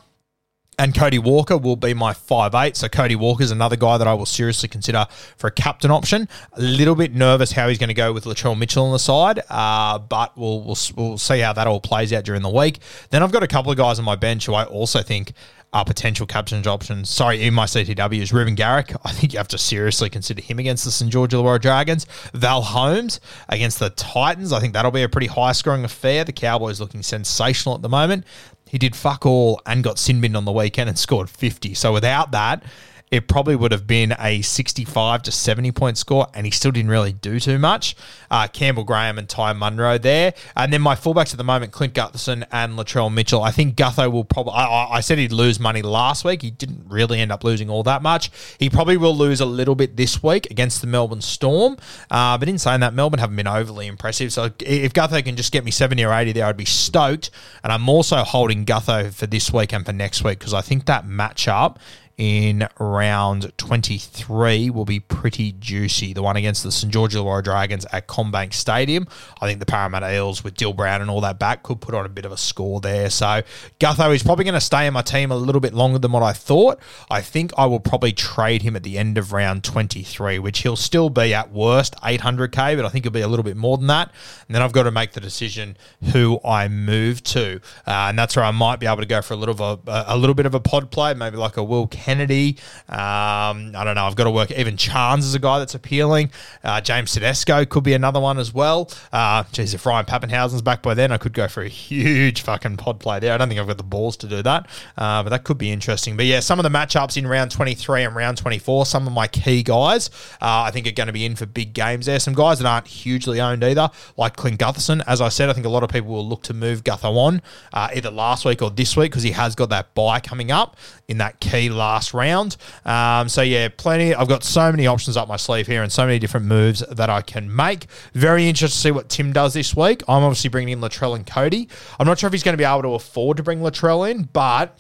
and 0.81 0.95
Cody 0.95 1.19
Walker 1.19 1.59
will 1.59 1.77
be 1.77 1.93
my 1.93 2.15
five 2.15 2.55
eight. 2.55 2.75
So 2.75 2.89
Cody 2.89 3.15
Walker 3.15 3.43
is 3.43 3.51
another 3.51 3.77
guy 3.77 3.99
that 3.99 4.07
I 4.07 4.15
will 4.15 4.25
seriously 4.25 4.67
consider 4.67 5.07
for 5.37 5.49
a 5.49 5.51
captain 5.51 5.91
option. 5.91 6.27
A 6.55 6.61
little 6.61 6.95
bit 6.95 7.15
nervous 7.15 7.53
how 7.53 7.69
he's 7.69 7.77
going 7.77 7.89
to 7.89 7.95
go 7.95 8.15
with 8.15 8.25
Latrell 8.25 8.59
Mitchell 8.59 8.87
on 8.87 8.93
the 8.93 8.99
side, 8.99 9.41
uh, 9.51 9.99
but 9.99 10.37
we'll, 10.39 10.63
we'll 10.63 10.79
we'll 10.97 11.19
see 11.19 11.41
how 11.41 11.53
that 11.53 11.67
all 11.67 11.81
plays 11.81 12.15
out 12.15 12.25
during 12.25 12.41
the 12.41 12.49
week. 12.49 12.79
Then 13.11 13.23
I've 13.23 13.31
got 13.31 13.43
a 13.43 13.47
couple 13.47 13.71
of 13.71 13.77
guys 13.77 13.99
on 13.99 14.07
my 14.07 14.17
bench 14.17 14.47
who 14.47 14.55
I 14.55 14.65
also 14.65 15.03
think 15.03 15.35
are 15.73 15.85
potential 15.85 16.27
captain's 16.27 16.67
options. 16.67 17.11
Sorry, 17.11 17.43
in 17.43 17.55
my 17.55 17.67
CTW 17.67 18.21
is 18.21 18.33
Reuben 18.33 18.55
Garrick. 18.55 18.93
I 19.05 19.13
think 19.13 19.35
you 19.35 19.39
have 19.39 19.49
to 19.49 19.59
seriously 19.59 20.09
consider 20.09 20.41
him 20.43 20.59
against 20.59 20.85
the 20.85 20.91
St 20.91 21.13
George 21.13 21.33
Illawarra 21.33 21.61
Dragons. 21.61 22.07
Val 22.33 22.63
Holmes 22.63 23.21
against 23.51 23.79
the 23.79 23.91
Titans. 23.91 24.53
I 24.53 24.61
think 24.61 24.73
that'll 24.73 24.91
be 24.91 25.03
a 25.03 25.09
pretty 25.09 25.29
high 25.29 25.53
scoring 25.53 25.85
affair. 25.85 26.25
The 26.25 26.33
Cowboys 26.33 26.81
looking 26.81 27.03
sensational 27.03 27.75
at 27.75 27.83
the 27.83 27.89
moment. 27.89 28.25
He 28.71 28.79
did 28.79 28.95
fuck 28.95 29.27
all 29.27 29.61
and 29.67 29.83
got 29.83 29.99
sin 29.99 30.21
binned 30.21 30.37
on 30.37 30.45
the 30.45 30.53
weekend 30.53 30.89
and 30.89 30.97
scored 30.97 31.29
50. 31.29 31.75
So 31.75 31.93
without 31.93 32.31
that, 32.31 32.63
it 33.11 33.27
probably 33.27 33.57
would 33.57 33.73
have 33.73 33.89
been 33.89 34.15
a 34.21 34.41
65 34.41 35.23
to 35.23 35.33
70 35.33 35.73
point 35.73 35.99
score, 35.99 36.29
and 36.33 36.47
he 36.47 36.53
still 36.53 36.71
didn't 36.71 36.91
really 36.91 37.13
do 37.13 37.41
too 37.41 37.59
much. 37.59 37.97
Uh, 38.31 38.47
Campbell 38.47 38.85
Graham 38.85 39.19
and 39.19 39.29
Ty 39.29 39.53
Munro 39.55 39.99
there. 39.99 40.33
And 40.57 40.73
then 40.73 40.81
my 40.81 40.95
fullbacks 40.95 41.33
at 41.33 41.39
the 41.39 41.45
moment, 41.45 41.73
Clint 41.73 41.95
Gutherson 41.95 42.47
and 42.53 42.79
Latrell 42.79 43.13
Mitchell. 43.13 43.43
I 43.43 43.51
think 43.51 43.75
Gutho 43.75 44.11
will 44.13 44.25
probably, 44.25 44.53
I, 44.53 44.87
I, 44.93 45.01
said 45.01 45.19
he'd 45.19 45.33
lose 45.33 45.59
money 45.59 45.83
last 45.83 46.25
week. 46.25 46.43
He 46.43 46.53
didn't 46.53 46.85
really 46.89 47.19
end 47.19 47.33
up 47.33 47.43
losing 47.43 47.69
all 47.69 47.83
that 47.83 48.01
much. 48.01 48.31
He 48.59 48.71
probably 48.71 48.97
will 48.97 49.17
lose 49.17 49.41
a 49.41 49.47
little 49.47 49.75
bit 49.75 49.97
this 49.97 50.23
week 50.23 50.49
against 50.51 50.81
the 50.81 50.87
Melbourne 50.87 51.21
Storm. 51.21 51.79
Uh, 52.11 52.39
but 52.39 52.49
in 52.49 52.59
saying 52.59 52.81
that, 52.81 52.95
Melbourne 52.95 53.19
haven't 53.19 53.37
been 53.37 53.49
overly 53.49 53.89
impressive. 53.89 54.33
So 54.33 54.51
if 54.61 54.93
Gutho 54.93 55.25
can 55.25 55.35
just 55.35 55.51
get 55.51 55.65
me 55.65 55.73
70 55.73 56.05
or 56.05 56.13
80 56.13 56.33
there, 56.33 56.47
I'd 56.47 56.57
be 56.57 56.65
stoked. 56.65 57.31
And 57.65 57.73
I'm 57.73 57.89
also 57.89 58.19
holding 58.19 58.65
Gutho 58.65 59.13
for 59.13 59.27
this 59.27 59.53
week 59.53 59.73
and 59.73 59.85
for 59.85 59.93
next 59.93 60.23
week 60.23 60.39
because 60.39 60.55
I 60.55 60.61
think 60.61 60.87
that 60.87 61.07
matchup 61.07 61.79
in 62.21 62.69
round 62.79 63.51
23 63.57 64.69
will 64.69 64.85
be 64.85 65.01
pretty 65.01 65.53
juicy. 65.53 66.13
The 66.13 66.23
one 66.23 66.37
against 66.37 66.63
the 66.63 66.71
St. 66.71 66.93
George 66.93 67.15
Illawarra 67.15 67.43
Dragons 67.43 67.87
at 67.93 68.09
CommBank 68.09 68.53
Stadium. 68.53 69.09
I 69.41 69.47
think 69.47 69.59
the 69.59 69.65
Parramatta 69.65 70.15
Eels 70.15 70.45
with 70.45 70.55
Dill 70.55 70.75
Brown 70.75 71.01
and 71.01 71.11
all 71.11 71.23
that 71.23 71.39
back 71.39 71.63
could 71.63 71.81
put 71.81 71.95
on 71.95 72.05
a 72.05 72.11
bit 72.11 72.27
of 72.27 72.33
a 72.33 72.37
score 72.37 72.79
there. 72.83 73.09
So 73.09 73.41
Gutho 73.81 74.15
is 74.15 74.23
probably 74.23 74.45
going 74.45 74.53
to 74.53 74.61
stay 74.61 74.87
in 74.87 74.93
my 74.93 75.01
team 75.01 75.31
a 75.31 75.37
little 75.37 75.63
bit 75.63 75.73
longer 75.73 75.99
than 75.99 76.13
what 76.13 76.23
I 76.23 76.35
thought. 76.35 76.79
I 77.11 77.23
think 77.23 77.53
I 77.57 77.65
will 77.65 77.81
probably 77.81 78.13
trade 78.13 78.61
him 78.61 78.77
at 78.77 78.83
the 78.83 78.99
end 78.99 79.17
of 79.17 79.33
round 79.33 79.65
23, 79.65 80.39
which 80.41 80.59
he'll 80.59 80.77
still 80.77 81.09
be 81.09 81.33
at 81.33 81.51
worst 81.51 81.97
800k, 82.03 82.77
but 82.77 82.85
I 82.85 82.91
think 82.91 83.07
he'll 83.07 83.13
be 83.13 83.23
a 83.23 83.29
little 83.29 83.45
bit 83.45 83.57
more 83.57 83.79
than 83.79 83.87
that. 83.87 84.13
And 84.47 84.55
then 84.55 84.61
I've 84.61 84.73
got 84.73 84.83
to 84.83 84.91
make 84.91 85.13
the 85.13 85.21
decision 85.21 85.79
who 86.13 86.39
I 86.45 86.69
move 86.69 87.23
to, 87.25 87.63
uh, 87.87 88.09
and 88.11 88.19
that's 88.19 88.37
where 88.37 88.45
I 88.45 88.51
might 88.51 88.79
be 88.79 88.85
able 88.85 88.99
to 88.99 89.07
go 89.07 89.23
for 89.23 89.33
a 89.33 89.39
little 89.39 89.51
of 89.59 89.89
a, 89.89 90.05
a 90.09 90.19
little 90.19 90.35
bit 90.35 90.45
of 90.45 90.55
a 90.55 90.61
pod 90.61 90.91
play, 90.91 91.15
maybe 91.15 91.39
like 91.39 91.57
a 91.57 91.65
Will. 91.65 91.87
Kennedy. 92.11 92.57
Um, 92.89 93.71
I 93.77 93.85
don't 93.85 93.95
know. 93.95 94.05
I've 94.05 94.17
got 94.17 94.25
to 94.25 94.33
work. 94.33 94.51
Even 94.51 94.77
Chance 94.77 95.25
is 95.25 95.35
a 95.35 95.39
guy 95.39 95.61
that's 95.61 95.77
appealing. 95.77 96.33
Uh, 96.65 96.81
James 96.81 97.13
Tedesco 97.13 97.65
could 97.65 97.85
be 97.85 97.93
another 97.93 98.19
one 98.19 98.37
as 98.37 98.53
well. 98.53 98.91
Uh, 99.13 99.45
if 99.57 99.87
Ryan 99.87 100.07
Papenhuyzen's 100.07 100.63
back 100.63 100.83
by 100.83 100.95
then, 100.95 101.13
I 101.13 101.19
could 101.19 101.33
go 101.33 101.47
for 101.47 101.63
a 101.63 101.69
huge 101.69 102.43
fucking 102.43 102.79
pod 102.79 102.99
play 102.99 103.21
there. 103.21 103.33
I 103.33 103.37
don't 103.37 103.49
think 103.49 103.61
I've 103.61 103.69
got 103.69 103.77
the 103.77 103.85
balls 103.85 104.17
to 104.19 104.27
do 104.27 104.43
that, 104.43 104.67
uh, 104.99 105.23
but 105.23 105.29
that 105.29 105.45
could 105.45 105.57
be 105.57 105.71
interesting. 105.71 106.17
But 106.17 106.27
yeah, 106.27 106.41
some 106.41 106.59
of 106.59 106.65
the 106.65 106.69
matchups 106.69 107.17
in 107.17 107.29
round 107.29 107.53
23 107.53 108.03
and 108.03 108.17
round 108.17 108.39
24, 108.39 108.87
some 108.87 109.07
of 109.07 109.13
my 109.13 109.29
key 109.29 109.63
guys, 109.63 110.11
uh, 110.43 110.67
I 110.67 110.73
think 110.73 110.89
are 110.89 110.93
going 110.93 111.07
to 111.07 111.13
be 111.13 111.25
in 111.25 111.37
for 111.37 111.47
big 111.47 111.75
games 111.75 112.07
there. 112.07 112.19
Some 112.19 112.35
guys 112.35 112.59
that 112.59 112.67
aren't 112.67 112.89
hugely 112.89 113.41
owned 113.41 113.63
either, 113.63 113.89
like 114.17 114.35
Clint 114.35 114.59
Gutherson. 114.59 115.01
As 115.07 115.21
I 115.21 115.29
said, 115.29 115.49
I 115.49 115.53
think 115.53 115.67
a 115.67 115.71
lot 115.71 115.85
of 115.85 115.91
people 115.91 116.11
will 116.11 116.27
look 116.27 116.43
to 116.45 116.55
move 116.55 116.83
Gutho 116.83 117.17
on 117.17 117.41
uh, 117.73 117.89
either 117.95 118.11
last 118.11 118.45
week 118.45 118.63
or 118.63 118.71
this 118.71 118.97
week 118.97 119.13
because 119.13 119.23
he 119.23 119.31
has 119.31 119.55
got 119.55 119.69
that 119.69 119.95
buy 119.95 120.19
coming 120.19 120.51
up 120.51 120.77
in 121.07 121.19
that 121.19 121.39
key 121.41 121.69
last 121.69 122.00
last 122.01 122.15
round. 122.15 122.57
Um, 122.87 123.29
so 123.29 123.43
yeah, 123.43 123.69
plenty. 123.69 124.15
I've 124.15 124.29
got 124.29 124.43
so 124.43 124.71
many 124.71 124.87
options 124.87 125.19
up 125.19 125.29
my 125.29 125.37
sleeve 125.37 125.67
here 125.67 125.83
and 125.83 125.93
so 125.93 126.07
many 126.07 126.19
different 126.19 126.47
moves 126.47 126.81
that 126.91 127.11
I 127.11 127.21
can 127.21 127.55
make. 127.55 127.87
Very 128.15 128.49
interested 128.49 128.77
to 128.77 128.81
see 128.81 128.91
what 128.91 129.11
Tim 129.11 129.33
does 129.35 129.53
this 129.53 129.77
week. 129.77 130.03
I'm 130.09 130.23
obviously 130.23 130.49
bringing 130.49 130.73
in 130.73 130.81
Latrell 130.81 131.15
and 131.15 131.27
Cody. 131.27 131.69
I'm 131.99 132.07
not 132.07 132.19
sure 132.19 132.27
if 132.29 132.33
he's 132.33 132.43
going 132.43 132.55
to 132.55 132.59
be 132.59 132.65
able 132.65 132.83
to 132.83 132.95
afford 132.95 133.37
to 133.37 133.43
bring 133.43 133.61
Latrell 133.61 134.11
in, 134.11 134.23
but 134.33 134.79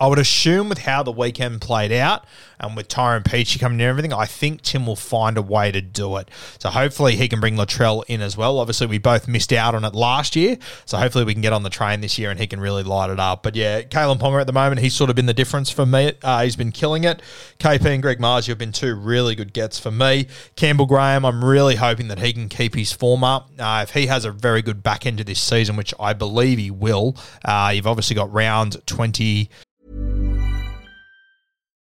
I 0.00 0.06
would 0.06 0.18
assume 0.18 0.70
with 0.70 0.78
how 0.78 1.02
the 1.02 1.12
weekend 1.12 1.60
played 1.60 1.92
out 1.92 2.24
and 2.58 2.74
with 2.74 2.88
Tyrone 2.88 3.22
Peachey 3.22 3.60
coming 3.60 3.80
in 3.80 3.86
and 3.86 3.90
everything, 3.90 4.12
I 4.14 4.24
think 4.24 4.62
Tim 4.62 4.86
will 4.86 4.96
find 4.96 5.36
a 5.36 5.42
way 5.42 5.70
to 5.70 5.82
do 5.82 6.16
it. 6.16 6.30
So 6.58 6.70
hopefully 6.70 7.16
he 7.16 7.28
can 7.28 7.38
bring 7.38 7.56
Latrell 7.56 8.02
in 8.08 8.22
as 8.22 8.34
well. 8.36 8.58
Obviously, 8.58 8.86
we 8.86 8.96
both 8.98 9.28
missed 9.28 9.52
out 9.52 9.74
on 9.74 9.84
it 9.84 9.94
last 9.94 10.36
year. 10.36 10.56
So 10.86 10.96
hopefully 10.96 11.24
we 11.24 11.34
can 11.34 11.42
get 11.42 11.52
on 11.52 11.64
the 11.64 11.70
train 11.70 12.00
this 12.00 12.18
year 12.18 12.30
and 12.30 12.40
he 12.40 12.46
can 12.46 12.60
really 12.60 12.82
light 12.82 13.10
it 13.10 13.20
up. 13.20 13.42
But 13.42 13.56
yeah, 13.56 13.82
Kalyn 13.82 14.18
Ponga 14.18 14.40
at 14.40 14.46
the 14.46 14.54
moment, 14.54 14.80
he's 14.80 14.94
sort 14.94 15.10
of 15.10 15.16
been 15.16 15.26
the 15.26 15.34
difference 15.34 15.70
for 15.70 15.84
me. 15.84 16.12
Uh, 16.22 16.44
he's 16.44 16.56
been 16.56 16.72
killing 16.72 17.04
it. 17.04 17.20
KP 17.58 17.84
and 17.84 18.02
Greg 18.02 18.18
Marzhew 18.18 18.48
have 18.48 18.58
been 18.58 18.72
two 18.72 18.94
really 18.94 19.34
good 19.34 19.52
gets 19.52 19.78
for 19.78 19.90
me. 19.90 20.28
Campbell 20.56 20.86
Graham, 20.86 21.26
I'm 21.26 21.44
really 21.44 21.76
hoping 21.76 22.08
that 22.08 22.18
he 22.18 22.32
can 22.32 22.48
keep 22.48 22.74
his 22.74 22.90
form 22.90 23.22
up. 23.22 23.50
Uh, 23.58 23.80
if 23.86 23.92
he 23.94 24.06
has 24.06 24.24
a 24.24 24.32
very 24.32 24.62
good 24.62 24.82
back 24.82 25.04
end 25.04 25.18
to 25.18 25.24
this 25.24 25.40
season, 25.40 25.76
which 25.76 25.92
I 26.00 26.14
believe 26.14 26.58
he 26.58 26.70
will, 26.70 27.16
uh, 27.44 27.72
you've 27.74 27.86
obviously 27.86 28.16
got 28.16 28.32
round 28.32 28.80
20. 28.86 29.50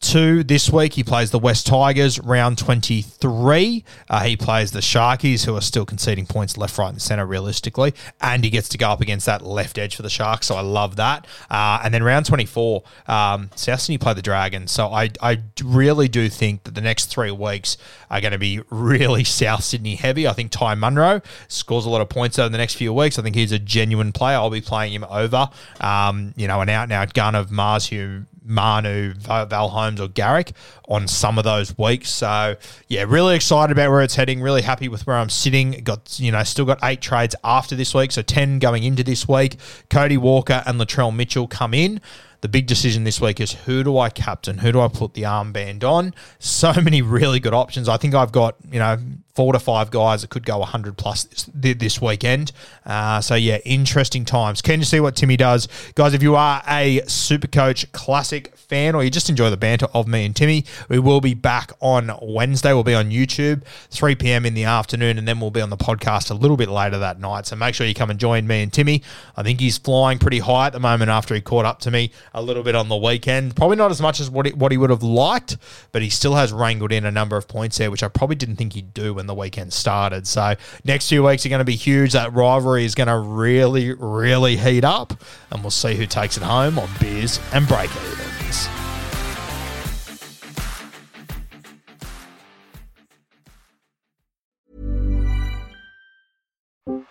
two 0.00 0.44
this 0.44 0.70
week. 0.70 0.94
He 0.94 1.04
plays 1.04 1.30
the 1.30 1.38
West 1.38 1.66
Tigers 1.66 2.18
round 2.20 2.58
23. 2.58 3.84
Uh, 4.08 4.20
he 4.22 4.36
plays 4.36 4.72
the 4.72 4.80
Sharkies, 4.80 5.44
who 5.44 5.56
are 5.56 5.60
still 5.60 5.84
conceding 5.84 6.26
points 6.26 6.56
left, 6.56 6.78
right, 6.78 6.90
and 6.90 7.02
centre 7.02 7.26
realistically. 7.26 7.94
And 8.20 8.44
he 8.44 8.50
gets 8.50 8.68
to 8.70 8.78
go 8.78 8.90
up 8.90 9.00
against 9.00 9.26
that 9.26 9.42
left 9.42 9.78
edge 9.78 9.96
for 9.96 10.02
the 10.02 10.10
Sharks. 10.10 10.46
So 10.46 10.54
I 10.54 10.60
love 10.60 10.96
that. 10.96 11.26
Uh, 11.50 11.80
and 11.82 11.92
then 11.92 12.02
round 12.02 12.26
24, 12.26 12.82
um, 13.08 13.50
South 13.56 13.80
Sydney 13.80 13.98
play 13.98 14.14
the 14.14 14.22
Dragons. 14.22 14.70
So 14.70 14.88
I, 14.88 15.10
I 15.20 15.40
really 15.64 16.08
do 16.08 16.28
think 16.28 16.64
that 16.64 16.74
the 16.74 16.80
next 16.80 17.06
three 17.06 17.30
weeks 17.30 17.76
are 18.10 18.20
going 18.20 18.32
to 18.32 18.38
be 18.38 18.60
really 18.70 19.24
South 19.40 19.64
Sydney 19.64 19.96
heavy. 19.96 20.28
I 20.28 20.32
think 20.32 20.52
Ty 20.52 20.76
Munro 20.76 21.22
scores 21.48 21.86
a 21.86 21.90
lot 21.90 22.00
of 22.00 22.08
points 22.08 22.38
over 22.38 22.48
the 22.48 22.58
next 22.58 22.74
few 22.74 22.92
weeks. 22.92 23.18
I 23.18 23.22
think 23.22 23.34
he's 23.34 23.52
a 23.52 23.58
genuine 23.58 24.12
player. 24.12 24.36
I'll 24.36 24.50
be 24.50 24.60
playing 24.60 24.92
him 24.92 25.04
over, 25.04 25.50
um, 25.80 26.32
you 26.36 26.46
know, 26.46 26.60
an 26.60 26.68
out 26.68 26.84
and 26.84 26.92
out 26.92 27.14
gun 27.14 27.34
of 27.34 27.50
Mars 27.50 27.80
Marzhew 27.80 28.26
Manu, 28.44 29.14
Val 29.14 29.68
Holmes, 29.68 30.00
or 30.00 30.08
Garrick 30.08 30.52
on 30.88 31.06
some 31.08 31.38
of 31.38 31.44
those 31.44 31.76
weeks. 31.78 32.10
So 32.10 32.56
yeah, 32.88 33.04
really 33.06 33.36
excited 33.36 33.72
about 33.72 33.90
where 33.90 34.02
it's 34.02 34.14
heading. 34.14 34.40
Really 34.40 34.62
happy 34.62 34.88
with 34.88 35.06
where 35.06 35.16
I'm 35.16 35.30
sitting. 35.30 35.72
Got 35.84 36.18
you 36.18 36.32
know 36.32 36.42
still 36.42 36.64
got 36.64 36.78
eight 36.82 37.00
trades 37.00 37.34
after 37.44 37.76
this 37.76 37.94
week, 37.94 38.12
so 38.12 38.22
ten 38.22 38.58
going 38.58 38.82
into 38.82 39.02
this 39.02 39.28
week. 39.28 39.56
Cody 39.88 40.16
Walker 40.16 40.62
and 40.66 40.80
Latrell 40.80 41.14
Mitchell 41.14 41.46
come 41.46 41.74
in. 41.74 42.00
The 42.42 42.48
big 42.48 42.66
decision 42.66 43.04
this 43.04 43.20
week 43.20 43.38
is 43.38 43.52
who 43.52 43.84
do 43.84 43.98
I 43.98 44.08
captain? 44.08 44.58
Who 44.58 44.72
do 44.72 44.80
I 44.80 44.88
put 44.88 45.12
the 45.12 45.22
armband 45.22 45.84
on? 45.84 46.14
So 46.38 46.72
many 46.72 47.02
really 47.02 47.38
good 47.38 47.52
options. 47.52 47.86
I 47.88 47.98
think 47.98 48.14
I've 48.14 48.32
got, 48.32 48.56
you 48.70 48.78
know, 48.78 48.98
four 49.34 49.52
to 49.52 49.58
five 49.58 49.90
guys 49.90 50.22
that 50.22 50.30
could 50.30 50.44
go 50.44 50.58
100 50.58 50.96
plus 50.96 51.48
this, 51.54 52.00
weekend. 52.00 52.52
Uh, 52.84 53.20
so, 53.20 53.34
yeah, 53.34 53.58
interesting 53.64 54.24
times. 54.24 54.62
Can 54.62 54.80
you 54.80 54.84
see 54.84 55.00
what 55.00 55.16
Timmy 55.16 55.36
does? 55.36 55.68
Guys, 55.94 56.14
if 56.14 56.22
you 56.22 56.36
are 56.36 56.62
a 56.66 57.02
Super 57.06 57.46
Coach 57.46 57.90
Classic 57.92 58.56
fan 58.56 58.94
or 58.94 59.02
you 59.02 59.10
just 59.10 59.28
enjoy 59.28 59.50
the 59.50 59.56
banter 59.56 59.86
of 59.94 60.06
me 60.06 60.24
and 60.24 60.34
Timmy, 60.34 60.64
we 60.88 60.98
will 60.98 61.20
be 61.20 61.34
back 61.34 61.72
on 61.80 62.10
Wednesday. 62.22 62.72
We'll 62.72 62.84
be 62.84 62.94
on 62.94 63.10
YouTube, 63.10 63.62
3 63.90 64.14
p.m. 64.14 64.46
in 64.46 64.54
the 64.54 64.64
afternoon, 64.64 65.18
and 65.18 65.26
then 65.26 65.40
we'll 65.40 65.50
be 65.50 65.60
on 65.60 65.70
the 65.70 65.76
podcast 65.76 66.30
a 66.30 66.34
little 66.34 66.56
bit 66.56 66.68
later 66.68 66.98
that 66.98 67.20
night. 67.20 67.46
So 67.46 67.56
make 67.56 67.74
sure 67.74 67.86
you 67.86 67.94
come 67.94 68.10
and 68.10 68.18
join 68.18 68.46
me 68.46 68.62
and 68.62 68.72
Timmy. 68.72 69.02
I 69.36 69.42
think 69.42 69.60
he's 69.60 69.78
flying 69.78 70.18
pretty 70.18 70.40
high 70.40 70.66
at 70.66 70.72
the 70.72 70.80
moment 70.80 71.10
after 71.10 71.34
he 71.34 71.40
caught 71.40 71.64
up 71.64 71.80
to 71.80 71.90
me 71.90 72.12
a 72.34 72.42
little 72.42 72.62
bit 72.62 72.74
on 72.74 72.88
the 72.88 72.96
weekend. 72.96 73.56
Probably 73.56 73.76
not 73.76 73.90
as 73.90 74.00
much 74.00 74.20
as 74.20 74.30
what 74.30 74.46
he, 74.46 74.52
what 74.52 74.72
he 74.72 74.78
would 74.78 74.90
have 74.90 75.02
liked, 75.02 75.56
but 75.92 76.02
he 76.02 76.10
still 76.10 76.34
has 76.34 76.52
wrangled 76.52 76.92
in 76.92 77.04
a 77.04 77.10
number 77.10 77.36
of 77.36 77.48
points 77.48 77.78
there, 77.78 77.90
which 77.90 78.02
I 78.02 78.08
probably 78.08 78.36
didn't 78.36 78.56
think 78.56 78.72
he'd 78.72 78.94
do 78.94 79.18
when 79.20 79.26
the 79.26 79.34
weekend 79.34 79.72
started. 79.72 80.26
So 80.26 80.54
next 80.84 81.08
few 81.08 81.22
weeks 81.22 81.44
are 81.44 81.50
going 81.50 81.60
to 81.60 81.64
be 81.64 81.76
huge. 81.76 82.14
That 82.14 82.32
rivalry 82.32 82.86
is 82.86 82.94
going 82.94 83.08
to 83.08 83.18
really, 83.18 83.92
really 83.92 84.56
heat 84.56 84.82
up, 84.82 85.12
and 85.50 85.62
we'll 85.62 85.70
see 85.70 85.94
who 85.94 86.06
takes 86.06 86.38
it 86.38 86.42
home 86.42 86.78
on 86.78 86.88
beers 86.98 87.38
and 87.52 87.68
break. 87.68 87.90